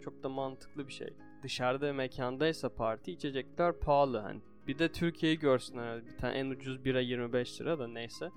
çok 0.00 0.22
da 0.22 0.28
mantıklı 0.28 0.88
bir 0.88 0.92
şey. 0.92 1.14
Dışarıda 1.42 1.92
mekandaysa 1.92 2.68
parti 2.68 3.12
içecekler 3.12 3.72
pahalı. 3.72 4.18
Hani 4.18 4.40
bir 4.66 4.78
de 4.78 4.92
Türkiye'yi 4.92 5.38
görsünler. 5.38 6.06
Bir 6.06 6.16
tane 6.16 6.38
en 6.38 6.50
ucuz 6.50 6.84
bira 6.84 7.00
25 7.00 7.60
lira 7.60 7.78
da 7.78 7.88
neyse. 7.88 8.30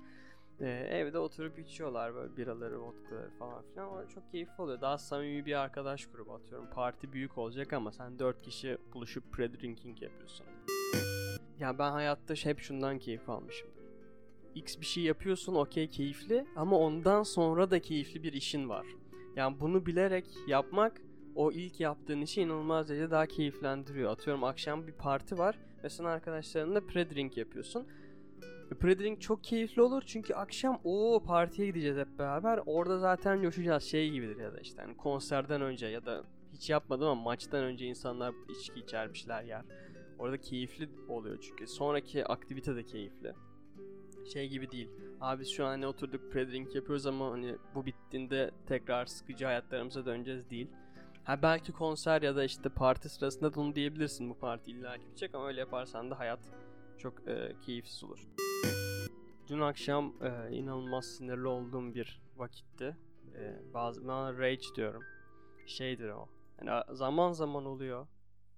Ee, 0.60 0.68
evde 0.68 1.18
oturup 1.18 1.58
içiyorlar 1.58 2.14
böyle 2.14 2.36
biraları, 2.36 2.80
vodkaları 2.80 3.30
falan 3.38 3.62
filan. 3.62 3.88
O 3.88 4.08
çok 4.14 4.30
keyifli 4.30 4.62
oluyor. 4.62 4.80
Daha 4.80 4.98
samimi 4.98 5.46
bir 5.46 5.60
arkadaş 5.60 6.06
grubu 6.06 6.34
atıyorum. 6.34 6.70
Parti 6.70 7.12
büyük 7.12 7.38
olacak 7.38 7.72
ama 7.72 7.92
sen 7.92 8.18
4 8.18 8.42
kişi 8.42 8.78
buluşup 8.94 9.24
pre-drinking 9.34 10.02
yapıyorsun. 10.04 10.46
Ya 11.60 11.78
ben 11.78 11.90
hayatta 11.90 12.34
hep 12.34 12.58
şundan 12.60 12.98
keyif 12.98 13.28
almışımdır. 13.28 13.80
X 14.54 14.80
bir 14.80 14.86
şey 14.86 15.04
yapıyorsun 15.04 15.54
okey 15.54 15.88
keyifli 15.88 16.46
ama 16.56 16.78
ondan 16.78 17.22
sonra 17.22 17.70
da 17.70 17.80
keyifli 17.80 18.22
bir 18.22 18.32
işin 18.32 18.68
var. 18.68 18.86
Yani 19.36 19.60
bunu 19.60 19.86
bilerek 19.86 20.26
yapmak 20.46 21.00
o 21.34 21.52
ilk 21.52 21.80
yaptığın 21.80 22.20
işi 22.20 22.42
inanılmaz 22.42 22.88
derecede 22.88 23.10
daha 23.10 23.26
keyiflendiriyor. 23.26 24.10
Atıyorum 24.10 24.44
akşam 24.44 24.86
bir 24.86 24.92
parti 24.92 25.38
var 25.38 25.58
ve 25.84 25.88
sen 25.88 26.04
arkadaşlarınla 26.04 26.78
pre-drink 26.78 27.38
yapıyorsun. 27.38 27.86
Pre-drink 28.70 29.20
çok 29.20 29.44
keyifli 29.44 29.82
olur 29.82 30.02
çünkü 30.06 30.34
akşam 30.34 30.80
o 30.84 31.22
partiye 31.26 31.68
gideceğiz 31.68 31.96
hep 31.96 32.18
beraber. 32.18 32.60
Orada 32.66 32.98
zaten 32.98 33.42
coşacağız 33.42 33.82
şey 33.82 34.10
gibidir 34.10 34.36
ya 34.36 34.52
da 34.52 34.60
işte 34.60 34.82
hani 34.82 34.96
konserden 34.96 35.60
önce 35.60 35.86
ya 35.86 36.06
da 36.06 36.24
hiç 36.52 36.70
yapmadım 36.70 37.08
ama 37.08 37.22
maçtan 37.22 37.64
önce 37.64 37.86
insanlar 37.86 38.34
içki 38.48 38.80
içer 38.80 39.12
bir 39.12 39.18
şeyler 39.18 39.42
yer. 39.42 39.64
Orada 40.18 40.40
keyifli 40.40 40.88
oluyor 41.08 41.38
çünkü. 41.40 41.66
Sonraki 41.66 42.26
aktivite 42.26 42.76
de 42.76 42.84
keyifli. 42.84 43.34
Şey 44.32 44.48
gibi 44.48 44.70
değil. 44.70 44.88
Abi 45.20 45.44
şu 45.44 45.64
an 45.64 45.68
hani 45.68 45.86
oturduk 45.86 46.32
pre-drink 46.32 46.76
yapıyoruz 46.76 47.06
ama 47.06 47.30
hani 47.30 47.56
bu 47.74 47.86
bittiğinde 47.86 48.50
tekrar 48.66 49.06
sıkıcı 49.06 49.44
hayatlarımıza 49.44 50.06
döneceğiz 50.06 50.50
değil. 50.50 50.70
Ha 51.24 51.42
belki 51.42 51.72
konser 51.72 52.22
ya 52.22 52.36
da 52.36 52.44
işte 52.44 52.68
parti 52.68 53.08
sırasında 53.08 53.54
da 53.54 53.60
onu 53.60 53.74
diyebilirsin 53.74 54.30
bu 54.30 54.38
parti 54.38 54.70
illa 54.70 54.94
bitecek 54.94 55.34
ama 55.34 55.46
öyle 55.46 55.60
yaparsan 55.60 56.10
da 56.10 56.18
hayat 56.18 56.40
çok 56.98 57.28
e, 57.28 57.56
keyifsiz 57.66 58.04
olur. 58.04 58.28
Dün 59.48 59.60
akşam 59.60 60.14
e, 60.22 60.54
inanılmaz 60.54 61.04
sinirli 61.04 61.46
olduğum 61.46 61.94
bir 61.94 62.20
vakitti. 62.36 62.96
E, 63.34 63.74
bazı 63.74 64.08
ben 64.08 64.38
rage 64.38 64.74
diyorum. 64.76 65.02
Şeydir 65.66 66.08
o. 66.08 66.28
Yani 66.64 66.82
zaman 66.96 67.32
zaman 67.32 67.64
oluyor. 67.64 68.06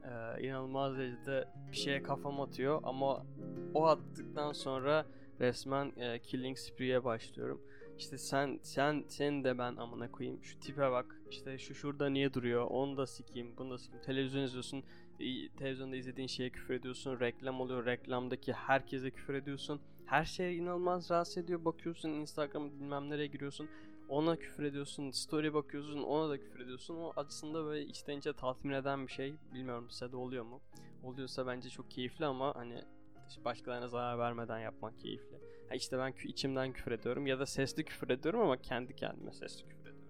E, 0.02 0.42
inanılmaz 0.42 0.98
derecede 0.98 1.48
bir 1.70 1.76
şeye 1.76 2.02
kafam 2.02 2.40
atıyor 2.40 2.80
ama 2.84 3.26
o 3.74 3.86
attıktan 3.86 4.52
sonra 4.52 5.06
resmen 5.40 5.92
e, 5.96 6.18
killing 6.18 6.58
spree'ye 6.58 7.04
başlıyorum. 7.04 7.62
İşte 7.98 8.18
sen 8.18 8.60
sen 8.62 9.04
sen 9.08 9.44
de 9.44 9.58
ben 9.58 9.76
amına 9.76 10.12
koyayım. 10.12 10.44
Şu 10.44 10.60
tipe 10.60 10.90
bak. 10.90 11.20
İşte 11.30 11.58
şu 11.58 11.74
şurada 11.74 12.08
niye 12.08 12.34
duruyor? 12.34 12.66
Onu 12.70 12.96
da 12.96 13.06
sikeyim, 13.06 13.56
bunu 13.58 13.70
da 13.70 13.78
sikeyim. 13.78 14.04
Televizyon 14.04 14.42
izliyorsun. 14.42 14.84
Televizyonda 15.58 15.96
izlediğin 15.96 16.28
şeye 16.28 16.50
küfür 16.50 16.74
ediyorsun. 16.74 17.20
Reklam 17.20 17.60
oluyor. 17.60 17.86
Reklamdaki 17.86 18.52
herkese 18.52 19.10
küfür 19.10 19.34
ediyorsun. 19.34 19.80
Her 20.06 20.24
şey 20.24 20.58
inanılmaz 20.58 21.10
rahatsız 21.10 21.38
ediyor. 21.38 21.64
Bakıyorsun 21.64 22.08
Instagram 22.08 22.70
bilmem 22.70 23.10
nereye 23.10 23.26
giriyorsun. 23.26 23.68
Ona 24.08 24.36
küfür 24.36 24.62
ediyorsun. 24.62 25.10
Story 25.10 25.54
bakıyorsun. 25.54 26.02
Ona 26.02 26.30
da 26.30 26.38
küfür 26.40 26.60
ediyorsun. 26.60 26.96
O 26.96 27.12
aslında 27.16 27.64
böyle 27.64 27.84
içten 27.84 28.18
içe 28.18 28.32
tatmin 28.32 28.72
eden 28.72 29.06
bir 29.06 29.12
şey. 29.12 29.34
Bilmiyorum 29.54 29.90
size 29.90 30.12
de 30.12 30.16
oluyor 30.16 30.44
mu? 30.44 30.60
Oluyorsa 31.02 31.46
bence 31.46 31.68
çok 31.68 31.90
keyifli 31.90 32.26
ama 32.26 32.54
hani 32.54 32.84
başkalarına 33.44 33.88
zarar 33.88 34.18
vermeden 34.18 34.58
yapmak 34.58 35.00
keyifli. 35.00 35.41
Ha 35.72 35.76
işte 35.76 35.98
ben 35.98 36.14
içimden 36.24 36.72
küfür 36.72 36.92
ediyorum 36.92 37.26
ya 37.26 37.38
da 37.38 37.46
sesli 37.46 37.84
küfür 37.84 38.10
ediyorum 38.10 38.40
ama 38.40 38.56
kendi 38.56 38.96
kendime 38.96 39.32
sesli 39.32 39.68
küfür 39.68 39.80
ediyorum. 39.80 40.00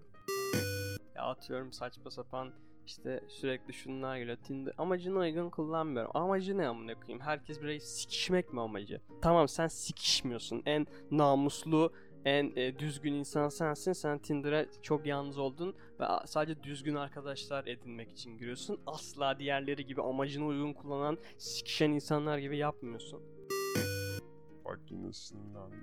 Ya 1.15 1.23
atıyorum 1.23 1.73
saçma 1.73 2.11
sapan 2.11 2.53
işte 2.85 3.23
sürekli 3.27 3.73
şunlar 3.73 4.17
geliyor. 4.17 4.37
Tinder 4.37 4.73
amacına 4.77 5.19
uygun 5.19 5.49
kullanmıyorum. 5.49 6.11
Amacı 6.13 6.57
ne 6.57 6.67
amına 6.67 6.95
koyayım? 6.95 7.19
Herkes 7.19 7.61
birey 7.61 7.79
sikişmek 7.79 8.53
mi 8.53 8.61
amacı? 8.61 9.01
Tamam 9.21 9.47
sen 9.47 9.67
sikişmiyorsun. 9.67 10.63
En 10.65 10.87
namuslu, 11.11 11.93
en 12.25 12.53
e, 12.55 12.79
düzgün 12.79 13.13
insan 13.13 13.49
sensin. 13.49 13.93
Sen 13.93 14.19
Tinder'a 14.19 14.65
çok 14.81 15.05
yalnız 15.05 15.37
oldun 15.37 15.75
ve 15.99 16.05
sadece 16.25 16.63
düzgün 16.63 16.95
arkadaşlar 16.95 17.67
edinmek 17.67 18.11
için 18.11 18.37
giriyorsun. 18.37 18.79
Asla 18.85 19.39
diğerleri 19.39 19.85
gibi 19.85 20.01
amacına 20.01 20.45
uygun 20.45 20.73
kullanan, 20.73 21.17
sikişen 21.37 21.91
insanlar 21.91 22.37
gibi 22.37 22.57
yapmıyorsun. 22.57 23.32
Bak 24.73 24.91
yine 24.91 25.13
sinirlendim. 25.13 25.79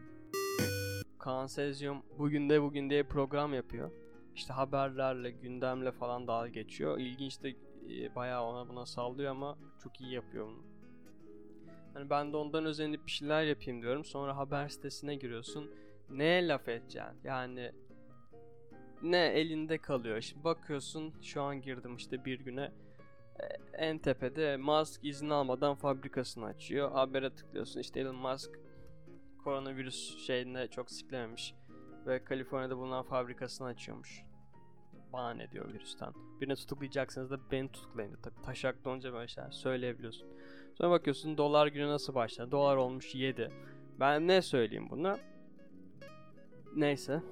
Kaan 1.18 1.46
Sezyum 1.46 2.02
bugün 2.18 2.50
de 2.50 2.62
bugün 2.62 2.90
diye 2.90 3.02
program 3.02 3.54
yapıyor 3.54 3.90
işte 4.34 4.52
haberlerle, 4.52 5.30
gündemle 5.30 5.92
falan 5.92 6.26
dalga 6.26 6.48
geçiyor. 6.48 6.98
İlginç 6.98 7.42
de 7.42 7.48
e, 7.90 8.14
bayağı 8.14 8.44
ona 8.44 8.68
buna 8.68 8.86
sallıyor 8.86 9.30
ama 9.30 9.58
çok 9.82 10.00
iyi 10.00 10.12
yapıyor 10.12 10.46
bunu. 10.46 10.62
Hani 11.94 12.10
ben 12.10 12.32
de 12.32 12.36
ondan 12.36 12.64
özenip 12.64 13.06
bir 13.06 13.10
şeyler 13.10 13.42
yapayım 13.42 13.82
diyorum. 13.82 14.04
Sonra 14.04 14.36
haber 14.36 14.68
sitesine 14.68 15.14
giriyorsun. 15.14 15.70
Ne 16.10 16.48
laf 16.48 16.68
edeceksin? 16.68 17.16
Yani 17.24 17.72
ne 19.02 19.26
elinde 19.26 19.78
kalıyor. 19.78 20.20
Şimdi 20.20 20.44
bakıyorsun 20.44 21.14
şu 21.22 21.42
an 21.42 21.60
girdim 21.60 21.96
işte 21.96 22.24
bir 22.24 22.40
güne 22.40 22.72
e, 23.40 23.44
en 23.72 23.98
tepede 23.98 24.56
Musk 24.56 25.04
izin 25.04 25.30
almadan 25.30 25.74
fabrikasını 25.74 26.44
açıyor. 26.44 26.92
Habere 26.92 27.34
tıklıyorsun 27.34 27.80
işte 27.80 28.00
Elon 28.00 28.16
Musk 28.16 28.59
koronavirüs 29.44 30.26
şeyine 30.26 30.68
çok 30.68 30.90
siklememiş 30.90 31.54
ve 32.06 32.24
Kaliforniya'da 32.24 32.76
bulunan 32.76 33.02
fabrikasını 33.02 33.66
açıyormuş. 33.66 34.22
Bana 35.12 35.34
ne 35.34 35.50
diyor 35.50 35.72
virüsten. 35.72 36.12
Birini 36.40 36.54
tutuklayacaksınız 36.54 37.30
da 37.30 37.50
beni 37.50 37.72
tutuklayın. 37.72 38.16
Tabii 38.22 38.42
taşak 38.42 38.84
donunca 38.84 39.12
böyle 39.12 39.28
şeyler 39.28 39.50
söyleyebiliyorsun. 39.50 40.28
Sonra 40.74 40.90
bakıyorsun 40.90 41.38
dolar 41.38 41.66
günü 41.66 41.88
nasıl 41.88 42.14
başladı. 42.14 42.50
Dolar 42.50 42.76
olmuş 42.76 43.14
7. 43.14 43.50
Ben 44.00 44.28
ne 44.28 44.42
söyleyeyim 44.42 44.90
buna? 44.90 45.18
Neyse. 46.76 47.22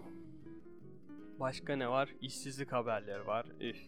Başka 1.40 1.76
ne 1.76 1.88
var? 1.88 2.08
İşsizlik 2.20 2.72
haberleri 2.72 3.26
var. 3.26 3.46
Üf. 3.60 3.78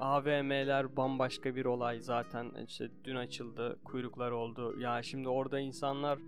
AVM'ler 0.00 0.96
bambaşka 0.96 1.56
bir 1.56 1.64
olay 1.64 2.00
zaten 2.00 2.52
işte 2.66 2.90
dün 3.04 3.16
açıldı 3.16 3.78
kuyruklar 3.84 4.30
oldu 4.30 4.80
ya 4.80 5.02
şimdi 5.02 5.28
orada 5.28 5.60
insanlar 5.60 6.18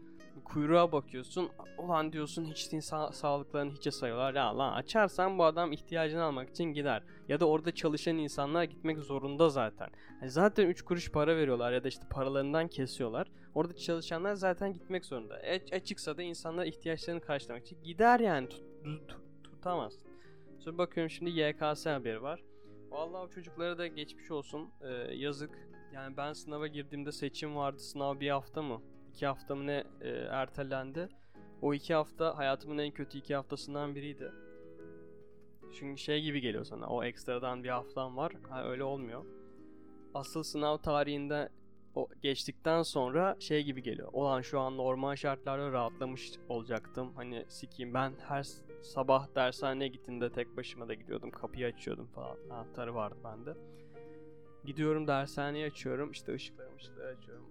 kuyruğa 0.44 0.92
bakıyorsun. 0.92 1.48
Ulan 1.78 2.12
diyorsun 2.12 2.44
hiç 2.44 2.66
sa- 2.66 3.12
sağlıklarını 3.12 3.70
hiçe 3.72 3.90
sayıyorlar. 3.90 4.34
Ya 4.34 4.58
lan 4.58 4.72
açarsan 4.72 5.38
bu 5.38 5.44
adam 5.44 5.72
ihtiyacını 5.72 6.22
almak 6.22 6.50
için 6.50 6.64
gider. 6.64 7.02
Ya 7.28 7.40
da 7.40 7.48
orada 7.48 7.74
çalışan 7.74 8.16
insanlar 8.18 8.64
gitmek 8.64 8.98
zorunda 8.98 9.48
zaten. 9.48 9.88
Yani 10.20 10.30
zaten 10.30 10.66
3 10.66 10.82
kuruş 10.82 11.10
para 11.10 11.36
veriyorlar 11.36 11.72
ya 11.72 11.84
da 11.84 11.88
işte 11.88 12.04
paralarından 12.10 12.68
kesiyorlar. 12.68 13.30
Orada 13.54 13.76
çalışanlar 13.76 14.34
zaten 14.34 14.72
gitmek 14.72 15.04
zorunda. 15.04 15.38
E- 15.40 15.76
açıksa 15.76 16.16
da 16.16 16.22
insanlar 16.22 16.66
ihtiyaçlarını 16.66 17.20
karşılamak 17.20 17.66
için 17.66 17.82
gider 17.82 18.20
yani. 18.20 18.48
Tut, 18.48 19.08
tut, 19.08 19.20
tutamaz. 19.44 19.98
Sonra 20.58 20.78
bakıyorum 20.78 21.10
şimdi 21.10 21.30
YKS 21.30 21.86
haberi 21.86 22.22
var. 22.22 22.40
Vallahi 22.90 23.22
o 23.22 23.28
çocuklara 23.28 23.78
da 23.78 23.86
geçmiş 23.86 24.30
olsun. 24.30 24.70
Ee, 24.80 24.88
yazık. 25.14 25.68
Yani 25.94 26.16
ben 26.16 26.32
sınava 26.32 26.66
girdiğimde 26.66 27.12
seçim 27.12 27.56
vardı. 27.56 27.78
Sınav 27.78 28.20
bir 28.20 28.30
hafta 28.30 28.62
mı? 28.62 28.82
iki 29.14 29.26
hafta 29.26 29.54
mı 29.54 29.66
ne 29.66 29.84
e, 30.00 30.08
ertelendi. 30.10 31.08
O 31.62 31.74
iki 31.74 31.94
hafta 31.94 32.38
hayatımın 32.38 32.78
en 32.78 32.90
kötü 32.90 33.18
iki 33.18 33.34
haftasından 33.34 33.94
biriydi. 33.94 34.32
Çünkü 35.78 36.02
şey 36.02 36.22
gibi 36.22 36.40
geliyor 36.40 36.64
sana 36.64 36.86
o 36.86 37.04
ekstradan 37.04 37.64
bir 37.64 37.68
haftan 37.68 38.16
var. 38.16 38.32
Ha, 38.48 38.64
öyle 38.64 38.84
olmuyor. 38.84 39.24
Asıl 40.14 40.42
sınav 40.42 40.76
tarihinde 40.76 41.48
o 41.94 42.08
geçtikten 42.22 42.82
sonra 42.82 43.36
şey 43.38 43.62
gibi 43.64 43.82
geliyor. 43.82 44.08
Olan 44.12 44.40
şu 44.40 44.60
an 44.60 44.76
normal 44.76 45.16
şartlarda 45.16 45.72
rahatlamış 45.72 46.32
olacaktım. 46.48 47.12
Hani 47.16 47.44
sikiyim 47.48 47.94
ben 47.94 48.12
her 48.28 48.46
sabah 48.82 49.34
dershaneye 49.34 49.88
gittiğimde 49.88 50.32
tek 50.32 50.56
başıma 50.56 50.88
da 50.88 50.94
gidiyordum. 50.94 51.30
Kapıyı 51.30 51.66
açıyordum 51.66 52.06
falan. 52.06 52.36
Anahtarı 52.50 52.94
vardı 52.94 53.18
bende. 53.24 53.54
Gidiyorum 54.64 55.06
dershaneyi 55.06 55.66
açıyorum. 55.66 56.10
işte 56.10 56.34
ışıkları 56.34 56.74
ışıkları 56.76 57.16
açıyorum. 57.16 57.46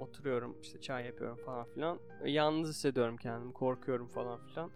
Oturuyorum 0.00 0.56
işte 0.62 0.80
çay 0.80 1.06
yapıyorum 1.06 1.38
falan 1.46 1.64
filan. 1.64 1.98
Yalnız 2.24 2.68
hissediyorum 2.68 3.16
kendimi. 3.16 3.52
Korkuyorum 3.52 4.08
falan 4.08 4.38
filan. 4.46 4.70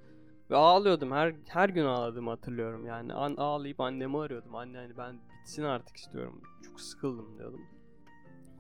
Ve 0.50 0.56
ağlıyordum. 0.56 1.12
Her 1.12 1.34
her 1.48 1.68
gün 1.68 1.84
ağladığımı 1.84 2.30
hatırlıyorum. 2.30 2.86
Yani 2.86 3.14
an, 3.14 3.36
ağlayıp 3.36 3.80
annemi 3.80 4.18
arıyordum. 4.18 4.54
Anne 4.54 4.78
hani 4.78 4.96
ben 4.96 5.20
bitsin 5.40 5.62
artık 5.62 5.96
istiyorum. 5.96 6.42
Çok 6.62 6.80
sıkıldım 6.80 7.38
diyordum. 7.38 7.73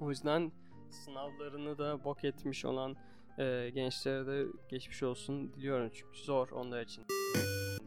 O 0.00 0.10
yüzden 0.10 0.52
sınavlarını 0.90 1.78
da 1.78 2.04
bok 2.04 2.24
etmiş 2.24 2.64
olan 2.64 2.96
e, 3.38 3.70
gençlere 3.74 4.26
de 4.26 4.46
geçmiş 4.68 5.02
olsun 5.02 5.52
diliyorum. 5.52 5.90
Çünkü 5.94 6.18
zor 6.18 6.48
onlar 6.50 6.82
için. 6.82 7.04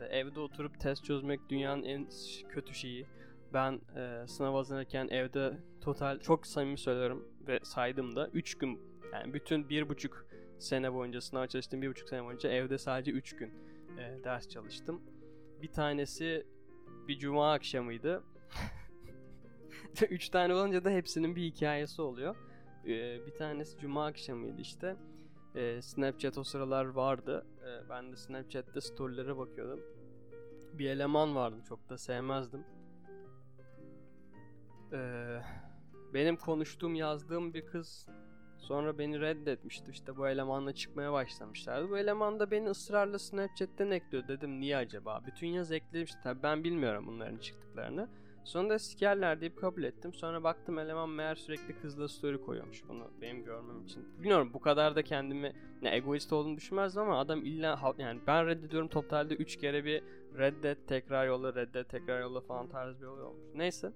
Evde 0.10 0.40
oturup 0.40 0.80
test 0.80 1.06
çözmek 1.06 1.40
dünyanın 1.50 1.84
en 1.84 2.08
kötü 2.50 2.74
şeyi. 2.74 3.06
Ben 3.54 3.82
e, 3.96 4.28
sınav 4.28 4.54
hazırlanırken 4.54 5.08
evde 5.08 5.58
total 5.82 6.20
çok 6.20 6.48
samimi 6.48 6.78
söylüyorum 6.78 7.28
ve 7.48 7.60
saydım 7.64 8.16
da 8.16 8.28
3 8.28 8.58
gün 8.58 8.80
yani 9.14 9.34
bütün 9.34 9.70
bir 9.70 9.90
buçuk 9.90 10.28
sene 10.60 10.94
boyunca 10.94 11.22
sınav 11.22 11.48
çalıştım 11.48 11.82
bir 11.82 11.90
buçuk 11.90 12.10
sene 12.10 12.24
boyunca 12.24 12.50
evde 12.50 12.78
sadece 12.78 13.12
3 13.12 13.36
gün 13.36 13.54
e, 13.98 14.24
ders 14.24 14.50
çalıştım. 14.50 15.02
Bir 15.62 15.72
tanesi 15.72 16.46
bir 17.08 17.20
cuma 17.20 17.54
akşamıydı. 17.54 18.24
Üç 20.10 20.30
tane 20.30 20.54
olunca 20.54 20.86
da 20.86 20.90
hepsinin 20.90 21.36
bir 21.36 21.44
hikayesi 21.44 22.02
oluyor. 22.02 22.36
Ee, 22.86 23.26
bir 23.26 23.36
tanesi 23.36 23.78
cuma 23.80 24.06
akşamıydı 24.06 24.62
işte. 24.62 24.96
Ee, 25.56 25.82
Snapchat 25.82 26.38
o 26.38 26.44
sıralar 26.44 26.86
vardı. 26.86 27.46
Ee, 27.62 27.90
ben 27.90 28.12
de 28.12 28.16
Snapchat'te 28.16 28.82
storylere 28.82 29.38
bakıyordum. 29.38 29.80
Bir 30.74 30.90
eleman 30.90 31.36
vardı 31.36 31.58
çok 31.70 31.90
da 31.90 31.98
sevmezdim. 31.98 32.64
Benim 36.14 36.36
konuştuğum 36.36 36.96
yazdığım 36.96 37.54
bir 37.54 37.66
kız 37.66 38.08
Sonra 38.68 38.98
beni 38.98 39.22
reddetmişti. 39.22 39.92
İşte 39.92 40.18
bu 40.18 40.28
elemanla 40.28 40.74
çıkmaya 40.74 41.14
başlamışlardı. 41.14 41.90
Bu 41.90 41.98
eleman 41.98 42.40
da 42.40 42.52
beni 42.52 42.70
ısrarla 42.70 43.20
Snapchat'ten 43.20 43.92
ekliyor. 43.92 44.28
Dedim 44.28 44.60
niye 44.60 44.78
acaba? 44.78 45.22
Bütün 45.26 45.48
yaz 45.48 45.72
eklemişti. 45.72 46.18
Tabii 46.24 46.44
ben 46.44 46.64
bilmiyorum 46.64 47.04
bunların 47.08 47.38
çıktıklarını. 47.38 48.10
Sonra 48.48 48.70
da 48.70 48.80
sikerler 48.80 49.42
deyip 49.42 49.58
kabul 49.58 49.84
ettim. 49.84 50.14
Sonra 50.14 50.44
baktım 50.44 50.80
eleman 50.80 51.10
meğer 51.10 51.36
sürekli 51.36 51.82
kızla 51.82 52.08
story 52.08 52.42
koyuyormuş 52.42 52.84
bunu 52.90 53.12
benim 53.22 53.44
görmem 53.44 53.84
için. 53.84 54.20
Bilmiyorum 54.20 54.52
bu 54.54 54.60
kadar 54.60 54.96
da 54.96 55.04
kendimi 55.04 55.54
ne 55.82 55.96
egoist 55.96 56.34
olduğunu 56.34 56.58
düşünmezdim 56.58 57.02
ama 57.02 57.20
adam 57.20 57.46
illa 57.46 57.96
yani 57.98 58.20
ben 58.28 58.48
reddediyorum 58.48 58.88
totalde 58.88 59.36
3 59.36 59.58
kere 59.58 59.86
bir 59.86 60.04
reddet 60.38 60.88
tekrar 60.88 61.28
yolla 61.28 61.56
reddet 61.56 61.90
tekrar 61.90 62.22
yolla 62.22 62.42
falan 62.42 62.70
tarz 62.70 63.02
bir 63.02 63.06
olay 63.06 63.24
olmuş. 63.24 63.46
Neyse. 63.56 63.92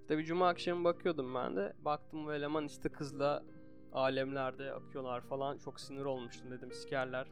İşte 0.00 0.18
bir 0.18 0.24
cuma 0.24 0.48
akşamı 0.48 0.84
bakıyordum 0.84 1.34
ben 1.34 1.56
de. 1.56 1.72
Baktım 1.84 2.26
bu 2.26 2.32
eleman 2.32 2.66
işte 2.66 2.88
kızla 2.88 3.44
alemlerde 3.92 4.72
akıyorlar 4.72 5.20
falan. 5.20 5.58
Çok 5.58 5.80
sinir 5.80 6.04
olmuştum 6.04 6.50
dedim 6.50 6.72
sikerler. 6.72 7.26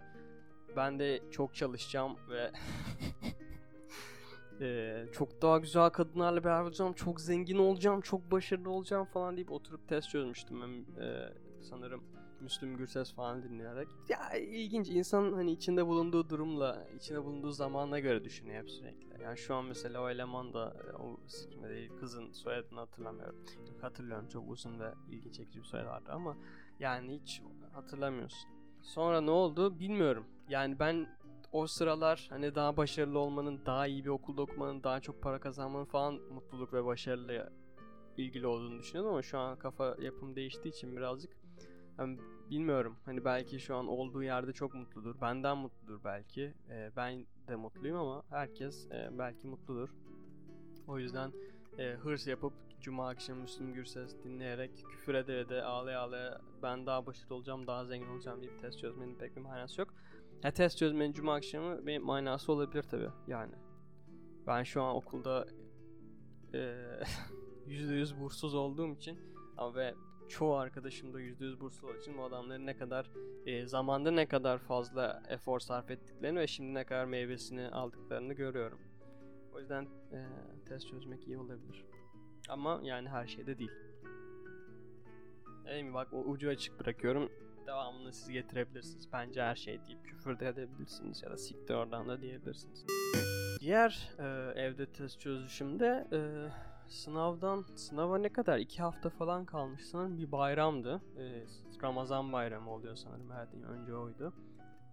Ben 0.76 0.98
de 0.98 1.20
çok 1.30 1.54
çalışacağım 1.54 2.16
ve 2.30 2.50
ee, 4.60 5.06
çok 5.12 5.42
daha 5.42 5.58
güzel 5.58 5.90
kadınlarla 5.90 6.44
beraber 6.44 6.64
olacağım, 6.64 6.92
çok 6.92 7.20
zengin 7.20 7.58
olacağım, 7.58 8.00
çok 8.00 8.30
başarılı 8.30 8.70
olacağım 8.70 9.06
falan 9.06 9.36
deyip 9.36 9.52
oturup 9.52 9.88
test 9.88 10.10
çözmüştüm 10.10 10.60
ben 10.62 11.02
e, 11.04 11.32
sanırım 11.60 12.02
Müslüm 12.40 12.76
Gürses 12.76 13.14
falan 13.14 13.42
dinleyerek. 13.42 13.88
Ya 14.08 14.38
ilginç 14.38 14.88
insan 14.88 15.32
hani 15.32 15.52
içinde 15.52 15.86
bulunduğu 15.86 16.28
durumla, 16.30 16.86
içinde 16.96 17.24
bulunduğu 17.24 17.50
zamanla 17.50 17.98
göre 17.98 18.24
düşünüyor 18.24 18.62
hep 18.62 18.70
sürekli. 18.70 19.22
Yani 19.22 19.38
şu 19.38 19.54
an 19.54 19.64
mesela 19.64 20.02
o 20.02 20.08
eleman 20.08 20.52
da 20.54 20.76
o 20.98 21.16
sikime 21.26 21.68
değil 21.68 21.90
kızın 22.00 22.32
soyadını 22.32 22.80
hatırlamıyorum. 22.80 23.36
Hatırlıyorum 23.80 24.28
çok 24.28 24.50
uzun 24.50 24.80
ve 24.80 24.94
ilgi 25.10 25.32
çekici 25.32 25.58
bir 25.58 25.64
soyadı 25.64 25.88
vardı 25.88 26.10
ama 26.12 26.36
yani 26.80 27.20
hiç 27.20 27.42
hatırlamıyorsun. 27.72 28.50
Sonra 28.82 29.20
ne 29.20 29.30
oldu 29.30 29.78
bilmiyorum. 29.78 30.26
Yani 30.48 30.78
ben 30.78 31.06
o 31.52 31.66
sıralar 31.66 32.26
hani 32.30 32.54
daha 32.54 32.76
başarılı 32.76 33.18
olmanın, 33.18 33.60
daha 33.66 33.86
iyi 33.86 34.04
bir 34.04 34.10
okulda 34.10 34.42
okumanın, 34.42 34.82
daha 34.82 35.00
çok 35.00 35.22
para 35.22 35.40
kazanmanın 35.40 35.84
falan 35.84 36.14
mutluluk 36.14 36.72
ve 36.72 36.84
başarıyla 36.84 37.52
ilgili 38.16 38.46
olduğunu 38.46 38.78
düşünüyordum 38.78 39.12
ama 39.12 39.22
şu 39.22 39.38
an 39.38 39.58
kafa 39.58 39.96
yapım 40.00 40.36
değiştiği 40.36 40.74
için 40.74 40.96
birazcık 40.96 41.36
yani 41.98 42.18
bilmiyorum. 42.50 42.96
Hani 43.04 43.24
belki 43.24 43.60
şu 43.60 43.76
an 43.76 43.86
olduğu 43.86 44.22
yerde 44.22 44.52
çok 44.52 44.74
mutludur. 44.74 45.20
Benden 45.20 45.58
mutludur 45.58 46.04
belki. 46.04 46.54
Ee, 46.70 46.90
ben 46.96 47.26
de 47.48 47.56
mutluyum 47.56 47.96
ama 47.96 48.22
herkes 48.30 48.90
e, 48.90 49.08
belki 49.18 49.46
mutludur. 49.46 49.88
O 50.86 50.98
yüzden 50.98 51.32
e, 51.78 51.92
hırs 51.92 52.26
yapıp 52.26 52.52
Cuma 52.80 53.08
akşamı 53.08 53.40
Müslüm 53.40 53.74
Gürses 53.74 54.16
dinleyerek 54.24 54.70
küfür 54.90 55.14
ede 55.14 55.40
ede 55.40 55.62
ağlaya 55.62 56.00
ağlaya 56.00 56.40
ben 56.62 56.86
daha 56.86 57.06
başarılı 57.06 57.34
olacağım, 57.34 57.66
daha 57.66 57.84
zengin 57.84 58.08
olacağım 58.08 58.42
deyip 58.42 58.60
test 58.60 58.78
çözmenin 58.78 59.14
pek 59.14 59.36
bir 59.36 59.40
manası 59.40 59.80
yok. 59.80 59.94
Ha 60.42 60.50
test 60.50 60.78
çözmenin 60.78 61.12
cuma 61.12 61.34
akşamı 61.34 61.86
bir 61.86 61.98
manası 61.98 62.52
olabilir 62.52 62.82
tabi 62.82 63.08
yani. 63.26 63.52
Ben 64.46 64.62
şu 64.62 64.82
an 64.82 64.96
okulda 64.96 65.46
%100 66.52 68.20
bursuz 68.20 68.54
olduğum 68.54 68.94
için 68.94 69.18
ama 69.56 69.74
ve 69.74 69.94
çoğu 70.28 70.54
arkadaşım 70.54 71.14
da 71.14 71.20
%100 71.20 71.60
burslu 71.60 71.88
olduğu 71.88 71.98
için 71.98 72.18
bu 72.18 72.24
adamların 72.24 72.66
ne 72.66 72.76
kadar 72.76 73.10
e, 73.46 73.66
zamanda 73.66 74.10
ne 74.10 74.26
kadar 74.26 74.58
fazla 74.58 75.22
efor 75.28 75.60
sarf 75.60 75.90
ettiklerini 75.90 76.38
ve 76.38 76.46
şimdi 76.46 76.74
ne 76.74 76.84
kadar 76.84 77.04
meyvesini 77.04 77.68
aldıklarını 77.68 78.32
görüyorum. 78.32 78.78
O 79.54 79.60
yüzden 79.60 79.88
e, 80.12 80.18
test 80.68 80.88
çözmek 80.88 81.26
iyi 81.26 81.38
olabilir. 81.38 81.84
Ama 82.48 82.80
yani 82.82 83.08
her 83.08 83.26
şeyde 83.26 83.58
değil. 83.58 83.70
Değil 85.64 85.84
mi? 85.84 85.94
Bak 85.94 86.08
ucu 86.12 86.48
açık 86.48 86.80
bırakıyorum 86.80 87.30
devamını 87.66 88.12
siz 88.12 88.28
getirebilirsiniz. 88.28 89.12
Bence 89.12 89.42
her 89.42 89.56
şey 89.56 89.80
deyip 89.86 90.04
küfür 90.04 90.38
de 90.38 90.48
edebilirsiniz 90.48 91.22
ya 91.22 91.30
da 91.30 91.36
siktir 91.36 91.74
oradan 91.74 92.08
da 92.08 92.20
diyebilirsiniz. 92.20 92.86
Diğer 93.60 94.10
e, 94.18 94.24
evde 94.60 94.86
test 94.86 95.20
çözüşümde 95.20 96.06
e, 96.12 96.20
sınavdan 96.88 97.64
sınava 97.74 98.18
ne 98.18 98.28
kadar 98.28 98.58
iki 98.58 98.82
hafta 98.82 99.10
falan 99.10 99.44
kalmış 99.44 99.86
sanırım 99.86 100.18
bir 100.18 100.32
bayramdı. 100.32 101.02
E, 101.18 101.44
Ramazan 101.82 102.32
bayramı 102.32 102.70
oluyor 102.70 102.96
sanırım 102.96 103.30
her 103.30 103.46
gün 103.46 103.62
önce 103.62 103.94
oydu. 103.94 104.32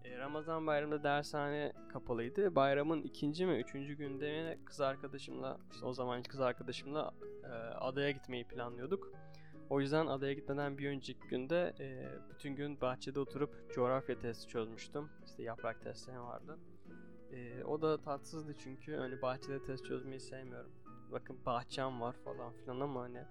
E, 0.03 0.17
Ramazan 0.17 0.67
bayramında 0.67 1.03
dershane 1.03 1.73
kapalıydı. 1.89 2.55
Bayramın 2.55 3.01
ikinci 3.01 3.45
mi 3.45 3.53
üçüncü 3.53 3.93
günde 3.93 4.59
kız 4.65 4.81
arkadaşımla 4.81 5.57
işte 5.71 5.86
o 5.86 5.93
zaman 5.93 6.23
kız 6.23 6.39
arkadaşımla 6.39 7.12
e, 7.43 7.47
adaya 7.73 8.12
gitmeyi 8.12 8.43
planlıyorduk. 8.43 9.22
O 9.69 9.82
yüzden 9.82 10.08
adaya 10.08 10.34
gitmeden 10.34 10.78
bir 10.78 10.89
önceki 10.89 11.28
günde 11.28 11.76
e, 11.80 12.08
bütün 12.30 12.56
gün 12.56 12.82
bahçede 12.82 13.19
oturup 13.19 13.73
coğrafya 13.73 14.19
testi 14.19 14.47
çözmüştüm. 14.47 15.10
İşte 15.26 15.43
yaprak 15.43 15.82
testleri 15.84 16.19
vardı. 16.19 16.60
E, 17.32 17.63
o 17.63 17.82
da 17.82 18.02
tatsızdı 18.02 18.54
çünkü 18.58 18.95
hani 18.95 19.21
bahçede 19.21 19.63
test 19.63 19.86
çözmeyi 19.86 20.19
sevmiyorum. 20.19 20.71
Bakın 21.12 21.38
bahçem 21.45 22.02
var 22.02 22.15
falan 22.26 22.54
filan 22.54 22.80
ama 22.80 23.02
hani 23.02 23.23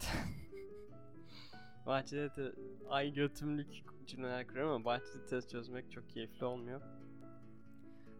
bahçede 1.86 2.36
de 2.36 2.52
ay 2.88 3.12
götümlük 3.12 3.84
cümleler 4.06 4.46
kuruyorum 4.46 4.72
ama 4.72 4.84
bahçede 4.84 5.26
test 5.26 5.50
çözmek 5.50 5.90
çok 5.90 6.08
keyifli 6.08 6.46
olmuyor. 6.46 6.80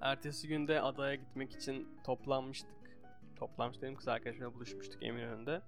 Ertesi 0.00 0.48
günde 0.48 0.80
adaya 0.80 1.14
gitmek 1.14 1.52
için 1.52 1.88
toplanmıştık. 2.04 2.70
Toplanmış 3.36 3.82
dedim 3.82 3.96
kız 3.96 4.08
arkadaşımla 4.08 4.54
buluşmuştuk 4.54 5.02
Eminönü'nde 5.02 5.62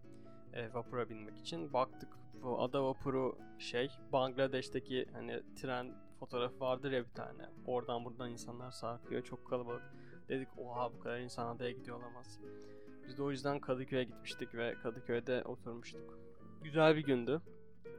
e, 0.52 0.74
vapura 0.74 1.08
binmek 1.08 1.38
için. 1.38 1.72
Baktık 1.72 2.08
bu 2.42 2.62
ada 2.62 2.84
vapuru 2.84 3.38
şey 3.58 3.90
Bangladeş'teki 4.12 5.06
hani 5.12 5.42
tren 5.56 5.94
fotoğrafı 6.20 6.60
vardır 6.60 6.92
ya 6.92 7.04
bir 7.04 7.10
tane. 7.10 7.48
Oradan 7.66 8.04
buradan 8.04 8.30
insanlar 8.30 8.70
sarkıyor. 8.70 9.22
Çok 9.22 9.46
kalabalık. 9.46 9.82
Dedik 10.28 10.48
oha 10.58 10.92
bu 10.92 11.00
kadar 11.00 11.18
insan 11.18 11.56
adaya 11.56 11.70
gidiyor 11.70 11.98
olamaz. 11.98 12.40
Biz 13.06 13.18
de 13.18 13.22
o 13.22 13.30
yüzden 13.30 13.60
Kadıköy'e 13.60 14.04
gitmiştik 14.04 14.54
ve 14.54 14.74
Kadıköy'de 14.82 15.42
oturmuştuk. 15.44 16.18
Güzel 16.62 16.96
bir 16.96 17.04
gündü. 17.04 17.40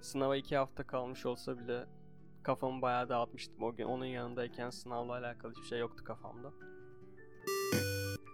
Sınava 0.02 0.36
iki 0.36 0.58
hafta 0.58 0.88
kalmış 0.88 1.26
olsa 1.26 1.60
bile 1.60 1.86
kafamı 2.44 2.82
bayağı 2.82 3.10
dağıtmıştım 3.10 3.64
o 3.64 3.76
gün. 3.76 3.86
Onun 3.86 4.06
yanındayken 4.06 4.70
sınavla 4.70 5.14
alakalı 5.14 5.52
hiçbir 5.52 5.68
şey 5.68 5.80
yoktu 5.80 6.04
kafamda 6.04 6.52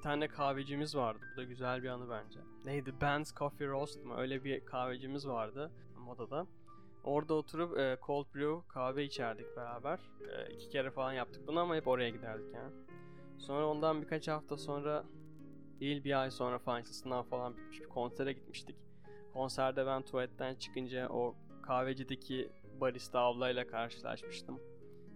tane 0.10 0.28
kahvecimiz 0.28 0.96
vardı. 0.96 1.20
Bu 1.34 1.38
da 1.38 1.44
güzel 1.44 1.84
bir 1.84 1.90
anı 1.90 2.10
bence. 2.10 2.40
Neydi? 2.66 2.94
Ben's 3.02 3.34
Coffee 3.36 3.68
Roast 3.68 4.06
mı? 4.06 4.18
Öyle 4.18 4.44
bir 4.44 4.66
kahvecimiz 4.66 5.28
vardı 5.28 5.72
modada. 5.98 6.48
Orada 7.04 7.34
oturup 7.34 7.78
e, 7.78 7.98
cold 8.06 8.26
brew 8.36 8.68
kahve 8.68 9.04
içerdik 9.04 9.58
beraber. 9.58 10.00
E, 10.30 10.54
iki 10.54 10.70
kere 10.70 10.92
falan 10.92 11.14
yaptık 11.14 11.48
bunu 11.48 11.60
ama 11.60 11.76
hep 11.76 11.88
oraya 11.88 12.10
giderdik 12.10 12.54
yani. 12.54 12.74
Sonra 13.38 13.68
ondan 13.68 14.02
birkaç 14.02 14.28
hafta 14.28 14.58
sonra 14.58 15.04
değil 15.80 16.04
bir 16.04 16.22
ay 16.22 16.32
sonra 16.32 16.60
falan 16.60 16.82
işte 16.82 16.94
sınav 16.94 17.24
falan 17.24 17.58
bitmiş 17.58 17.82
bir 17.82 17.90
konsere 17.90 18.34
gitmiştik. 18.34 18.76
Konserde 19.34 19.86
ben 19.86 20.02
tuvaletten 20.02 20.56
çıkınca 20.56 21.10
o 21.10 21.36
kahvecideki 21.62 22.52
barista 22.82 23.20
ablayla 23.20 23.68
karşılaşmıştım. 23.68 24.60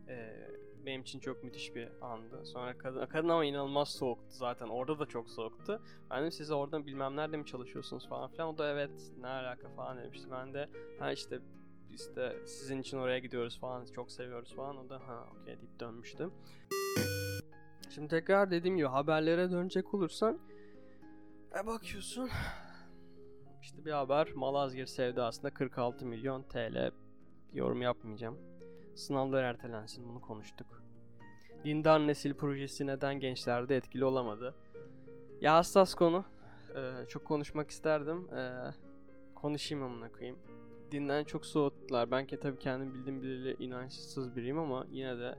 Ee, 0.08 0.53
benim 0.86 1.02
için 1.02 1.20
çok 1.20 1.44
müthiş 1.44 1.76
bir 1.76 1.90
andı. 2.02 2.46
Sonra 2.46 2.78
kadın, 2.78 3.06
kadın 3.06 3.30
ama 3.30 3.46
inanılmaz 3.46 3.90
soğuktu 3.90 4.30
zaten. 4.30 4.68
Orada 4.68 5.00
da 5.00 5.06
çok 5.06 5.30
soğuktu. 5.30 5.82
Ben 6.12 6.26
de 6.26 6.32
siz 6.32 6.52
orada 6.52 6.86
bilmem 6.86 7.16
nerede 7.16 7.38
mi 7.38 7.46
çalışıyorsunuz 7.46 8.10
falan 8.10 8.32
filan. 8.32 8.48
O 8.48 8.58
da 8.58 8.72
evet 8.72 9.12
ne 9.20 9.28
alaka 9.28 9.70
falan 9.70 9.98
demişti. 9.98 10.28
Ben 10.32 10.54
de 10.54 10.70
ha 11.00 11.12
işte 11.12 11.40
işte 11.92 12.38
sizin 12.46 12.82
için 12.82 12.98
oraya 12.98 13.20
gidiyoruz 13.20 13.60
falan 13.60 13.86
çok 13.86 14.12
seviyoruz 14.12 14.56
falan. 14.56 14.78
O 14.78 14.90
da 14.90 15.00
ha 15.08 15.28
okey 15.42 15.58
deyip 15.58 15.80
dönmüştü. 15.80 16.30
Şimdi 17.90 18.08
tekrar 18.08 18.52
dediğim 18.52 18.78
gibi 18.78 18.88
haberlere 18.88 19.52
dönecek 19.52 19.94
olursan 19.94 20.40
e 21.62 21.66
bakıyorsun 21.66 22.30
işte 23.62 23.86
bir 23.86 23.92
haber 23.92 24.32
Malazgirt 24.36 24.90
sevdasında 24.90 25.50
46 25.50 26.06
milyon 26.06 26.44
TL 26.44 26.92
yorum 27.54 27.82
yapmayacağım. 27.82 28.53
Sınavlar 28.96 29.44
ertelensin 29.44 30.10
bunu 30.10 30.22
konuştuk. 30.22 30.84
Dindar 31.64 32.08
nesil 32.08 32.34
projesi 32.34 32.88
neden 32.88 33.20
gençlerde 33.20 33.76
etkili 33.76 34.06
olamadı? 34.06 34.56
Ya 35.42 35.56
hassas 35.56 35.94
konu. 35.94 36.26
Ee, 36.76 37.08
çok 37.08 37.26
konuşmak 37.26 37.70
isterdim. 37.70 38.28
Ee, 38.34 38.72
konuşayım 39.36 39.84
amına 39.84 40.12
koyayım. 40.12 40.40
Dinden 40.92 41.24
çok 41.24 41.46
soğuttular. 41.46 42.12
Ben 42.12 42.26
ki 42.26 42.40
tabii 42.40 42.60
kendim 42.60 42.94
bildiğim 42.94 43.22
bileli 43.22 43.64
inançsız 43.64 44.36
biriyim 44.36 44.60
ama 44.60 44.88
yine 44.92 45.20
de 45.20 45.36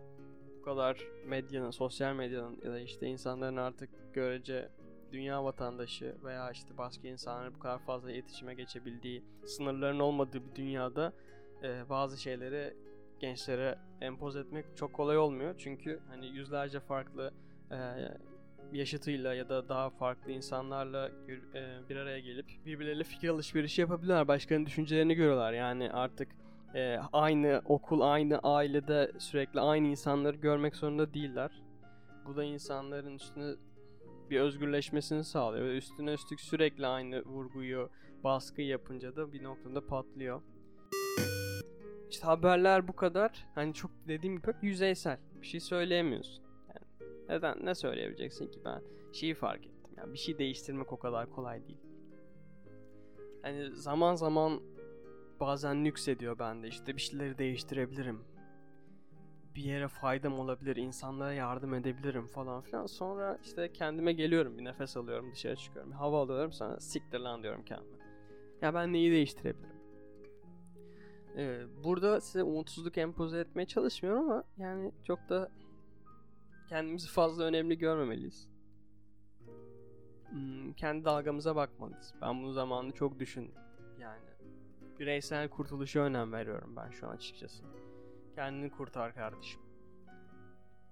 bu 0.59 0.63
kadar 0.63 1.09
medyanın, 1.27 1.71
sosyal 1.71 2.15
medyanın 2.15 2.59
ya 2.65 2.73
da 2.73 2.81
işte 2.81 3.07
insanların 3.07 3.57
artık 3.57 3.91
görece 4.15 4.69
dünya 5.13 5.45
vatandaşı 5.45 6.17
veya 6.25 6.51
işte 6.51 6.79
başka 6.79 7.09
insanlar 7.09 7.55
bu 7.55 7.59
kadar 7.59 7.79
fazla 7.79 8.11
iletişime 8.13 8.55
geçebildiği, 8.55 9.25
sınırların 9.47 10.01
olmadığı 10.01 10.51
bir 10.51 10.55
dünyada 10.55 11.13
e, 11.63 11.89
bazı 11.89 12.23
şeyleri 12.23 12.77
gençlere 13.21 13.79
empoz 14.01 14.37
etmek 14.37 14.65
çok 14.77 14.93
kolay 14.93 15.19
olmuyor. 15.19 15.55
Çünkü 15.59 16.01
hani 16.09 16.27
yüzlerce 16.27 16.81
farklı 16.81 17.33
e, 17.71 17.77
yaşıtıyla 18.73 19.35
ya 19.35 19.49
da 19.49 19.69
daha 19.69 19.91
farklı 19.91 20.33
insanlarla 20.33 21.09
e, 21.55 21.89
bir 21.89 21.97
araya 21.97 22.21
gelip 22.21 22.47
birbirleriyle 22.67 23.05
fikir 23.05 23.29
alışverişi 23.29 23.81
yapabiliyorlar. 23.81 24.29
Başkalarının 24.29 24.67
düşüncelerini 24.67 25.15
görüyorlar. 25.15 25.53
Yani 25.53 25.93
artık 25.93 26.29
e, 26.75 26.99
aynı 27.13 27.63
okul, 27.65 28.01
aynı 28.01 28.39
ailede 28.39 29.13
sürekli 29.19 29.61
aynı 29.61 29.87
insanları 29.87 30.37
görmek 30.37 30.77
zorunda 30.77 31.15
değiller. 31.15 31.63
Bu 32.27 32.37
da 32.37 32.45
insanların 32.45 33.15
üstüne 33.15 33.55
bir 34.31 34.41
özgürleşmesini 34.41 35.25
sağlıyor. 35.25 35.67
Üstüne 35.67 36.13
üstlük 36.13 36.41
sürekli 36.41 36.87
aynı 36.87 37.25
vurguyu, 37.25 37.91
baskı 38.25 38.63
yapınca 38.63 39.17
da 39.17 39.33
bir 39.33 39.43
noktada 39.43 39.87
patlıyor. 39.87 40.43
İşte 42.15 42.27
haberler 42.27 42.89
bu 42.89 42.97
kadar. 42.97 43.47
Hani 43.55 43.75
çok 43.75 43.91
dediğim 44.09 44.37
gibi 44.37 44.53
yüzeysel. 44.63 45.19
Bir 45.43 45.47
şey 45.47 45.61
söyleyemiyorsun. 45.61 46.45
Yani 46.69 47.11
neden 47.29 47.67
ne 47.67 47.75
söyleyebileceksin 47.75 48.51
ki 48.51 48.61
ben 48.65 48.83
şeyi 49.13 49.35
fark 49.35 49.67
ettim. 49.67 49.95
Yani 49.97 50.13
bir 50.13 50.19
şey 50.19 50.39
değiştirmek 50.39 50.93
o 50.93 50.99
kadar 50.99 51.31
kolay 51.31 51.69
değil. 51.69 51.81
Hani 53.43 53.77
zaman 53.77 54.15
zaman 54.15 54.63
bazen 55.41 55.85
nüks 55.85 56.09
ediyor 56.09 56.39
bende. 56.39 56.69
İşte 56.69 56.97
bir 56.97 57.01
şeyleri 57.01 57.39
değiştirebilirim. 57.39 58.25
Bir 59.55 59.63
yere 59.63 59.89
faydam 59.89 60.39
olabilir, 60.39 60.77
insanlara 60.77 61.33
yardım 61.33 61.75
edebilirim 61.75 62.27
falan 62.27 62.61
filan. 62.61 62.87
Sonra 62.87 63.39
işte 63.45 63.73
kendime 63.73 64.13
geliyorum, 64.13 64.59
bir 64.59 64.65
nefes 64.65 64.97
alıyorum, 64.97 65.33
dışarı 65.33 65.57
çıkıyorum. 65.57 65.93
Hava 65.93 66.23
alıyorum 66.23 66.53
sonra 66.53 66.81
siktir 66.81 67.19
lan 67.19 67.43
diyorum 67.43 67.65
kendime. 67.65 67.99
Ya 68.63 68.75
ben 68.75 68.93
neyi 68.93 69.13
değiştirebilirim? 69.13 69.74
Ee, 71.37 71.67
burada 71.85 72.21
size 72.21 72.43
umutsuzluk 72.43 72.99
empoze 72.99 73.39
etmeye 73.39 73.67
çalışmıyorum 73.67 74.31
ama 74.31 74.45
yani 74.57 74.93
çok 75.05 75.29
da 75.29 75.51
kendimizi 76.69 77.09
fazla 77.09 77.45
önemli 77.45 77.79
görmemeliyiz. 77.79 78.49
Hmm, 80.31 80.73
kendi 80.73 81.05
dalgamıza 81.05 81.57
bakmalıyız. 81.57 82.15
Ben 82.23 82.43
bunu 82.43 82.53
zamanında 82.53 82.95
çok 82.95 83.19
düşündüm. 83.19 83.55
Yani 84.01 84.23
bireysel 84.99 85.49
kurtuluşa 85.49 86.01
önem 86.01 86.33
veriyorum 86.33 86.77
ben 86.77 86.91
şu 86.91 87.07
an 87.09 87.11
açıkçası. 87.11 87.65
Kendini 88.35 88.71
kurtar 88.71 89.15
kardeşim. 89.15 89.61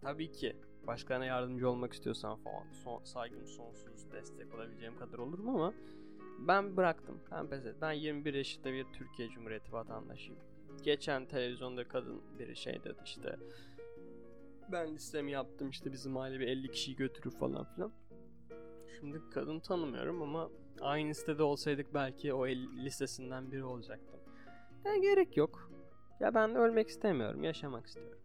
Tabii 0.01 0.33
ki 0.33 0.57
başkalarına 0.87 1.25
yardımcı 1.25 1.71
olmak 1.71 1.93
istiyorsan 1.93 2.37
falan 2.37 2.73
son, 2.73 3.05
saygım 3.05 3.47
sonsuz 3.47 4.13
destek 4.13 4.55
olabileceğim 4.55 4.99
kadar 4.99 5.19
olurum 5.19 5.49
ama 5.49 5.75
ben 6.49 6.77
bıraktım. 6.77 7.21
Ben 7.31 7.47
pes. 7.47 7.65
Ben 7.81 7.93
21 7.93 8.35
yaşında 8.35 8.73
bir 8.73 8.85
Türkiye 8.93 9.29
Cumhuriyeti 9.29 9.73
vatandaşıyım. 9.73 10.41
Geçen 10.83 11.27
televizyonda 11.27 11.89
kadın 11.89 12.23
biri 12.39 12.57
şey 12.57 12.85
dedi 12.85 12.99
işte 13.05 13.37
ben 14.73 14.95
listemi 14.95 15.33
yaptım 15.33 15.71
işte 15.71 15.93
bizim 15.93 16.17
aile 16.17 16.41
bir 16.41 16.49
50 16.49 16.71
kişiyi 16.71 16.97
götürür 16.97 17.31
falan 17.31 17.65
filan. 17.65 17.93
Şimdi 18.99 19.21
kadın 19.31 19.61
tanımıyorum 19.61 20.23
ama 20.23 20.51
aynı 20.81 21.09
listede 21.09 21.43
olsaydık 21.43 21.95
belki 21.95 22.35
o 22.35 22.47
listesinden 22.49 23.53
biri 23.53 23.65
olacaktım. 23.65 24.21
Ya 24.85 24.97
gerek 24.97 25.37
yok. 25.37 25.71
Ya 26.21 26.35
ben 26.35 26.55
ölmek 26.55 26.89
istemiyorum, 26.89 27.45
yaşamak 27.45 27.87
istiyorum. 27.87 28.19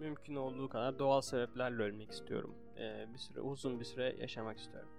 Mümkün 0.00 0.34
olduğu 0.34 0.68
kadar 0.68 0.98
doğal 0.98 1.20
sebeplerle 1.20 1.82
ölmek 1.82 2.10
istiyorum. 2.10 2.54
Ee, 2.78 3.06
bir 3.12 3.18
süre, 3.18 3.40
uzun 3.40 3.80
bir 3.80 3.84
süre 3.84 4.16
yaşamak 4.18 4.58
istiyorum. 4.58 4.90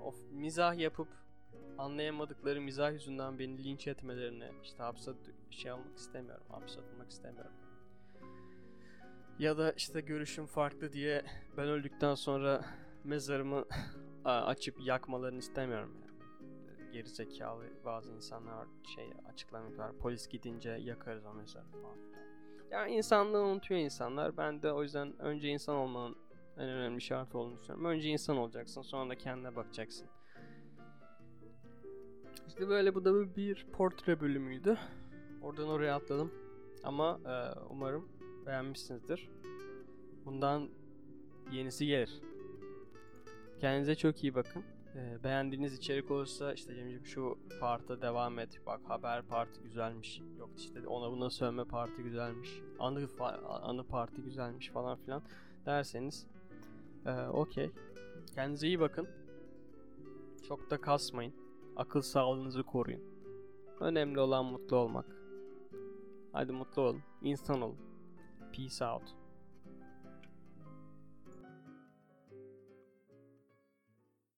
Of, 0.00 0.16
mizah 0.32 0.78
yapıp 0.78 1.08
anlayamadıkları 1.78 2.60
mizah 2.60 2.92
yüzünden 2.92 3.38
beni 3.38 3.64
linç 3.64 3.86
etmelerini 3.86 4.50
işte 4.62 4.82
hapse 4.82 5.12
şey 5.50 5.70
almak 5.70 5.96
istemiyorum. 5.96 6.46
Hapse 6.48 6.80
atılmak 6.80 7.10
istemiyorum. 7.10 7.52
Ya 9.38 9.58
da 9.58 9.72
işte 9.72 10.00
görüşüm 10.00 10.46
farklı 10.46 10.92
diye 10.92 11.24
ben 11.56 11.68
öldükten 11.68 12.14
sonra 12.14 12.64
mezarımı 13.04 13.64
açıp 14.24 14.80
yakmalarını 14.80 15.38
istemiyorum 15.38 15.96
yani. 16.00 16.06
Geri 16.92 17.08
zekalı 17.08 17.64
bazı 17.84 18.12
insanlar 18.12 18.66
şey 18.94 19.12
açıklamalar 19.28 19.96
polis 19.98 20.28
gidince 20.28 20.70
yakarız 20.70 21.26
o 21.26 21.34
mezarı 21.34 21.64
falan. 21.64 21.96
Yani 22.70 22.92
insanlığı 22.92 23.42
unutuyor 23.42 23.80
insanlar. 23.80 24.36
Ben 24.36 24.62
de 24.62 24.72
o 24.72 24.82
yüzden 24.82 25.18
önce 25.18 25.48
insan 25.48 25.76
olmanın 25.76 26.16
en 26.56 26.68
önemli 26.68 27.00
şartı 27.00 27.38
olduğunu 27.38 27.58
düşünüyorum. 27.58 27.84
Önce 27.84 28.08
insan 28.08 28.36
olacaksın 28.36 28.82
sonra 28.82 29.10
da 29.10 29.14
kendine 29.14 29.56
bakacaksın. 29.56 30.08
İşte 32.48 32.68
böyle 32.68 32.94
bu 32.94 33.04
da 33.04 33.36
bir 33.36 33.66
portre 33.72 34.20
bölümüydü. 34.20 34.78
Oradan 35.42 35.68
oraya 35.68 35.96
atladım. 35.96 36.32
Ama 36.84 37.20
e, 37.26 37.60
umarım 37.70 38.08
beğenmişsinizdir. 38.46 39.28
Bundan 40.24 40.68
yenisi 41.52 41.86
gelir. 41.86 42.20
Kendinize 43.60 43.94
çok 43.94 44.24
iyi 44.24 44.34
bakın. 44.34 44.62
E, 44.96 45.24
beğendiğiniz 45.24 45.74
içerik 45.74 46.10
olursa 46.10 46.52
işte 46.52 46.74
Cemciğim 46.74 47.06
şu 47.06 47.38
parta 47.60 48.02
devam 48.02 48.38
et. 48.38 48.60
Bak 48.66 48.80
haber 48.84 49.22
parti 49.22 49.62
güzelmiş. 49.62 50.20
Yok 50.38 50.50
işte 50.56 50.88
ona 50.88 51.12
buna 51.12 51.30
sövme 51.30 51.64
parti 51.64 52.02
güzelmiş. 52.02 52.60
Anı, 52.78 53.08
anı 53.62 53.84
parti 53.84 54.22
güzelmiş 54.22 54.68
falan 54.68 54.98
filan 54.98 55.22
derseniz 55.66 56.26
e, 57.06 57.12
okey. 57.12 57.70
Kendinize 58.34 58.66
iyi 58.66 58.80
bakın. 58.80 59.08
Çok 60.48 60.70
da 60.70 60.80
kasmayın. 60.80 61.45
Akıl 61.76 62.02
sağlığınızı 62.02 62.62
koruyun. 62.62 63.02
Önemli 63.80 64.20
olan 64.20 64.44
mutlu 64.44 64.76
olmak. 64.76 65.16
Hadi 66.32 66.52
mutlu 66.52 66.82
olun. 66.82 67.02
İnsan 67.22 67.60
olun. 67.60 67.76
Peace 68.52 68.86
out. 68.86 69.15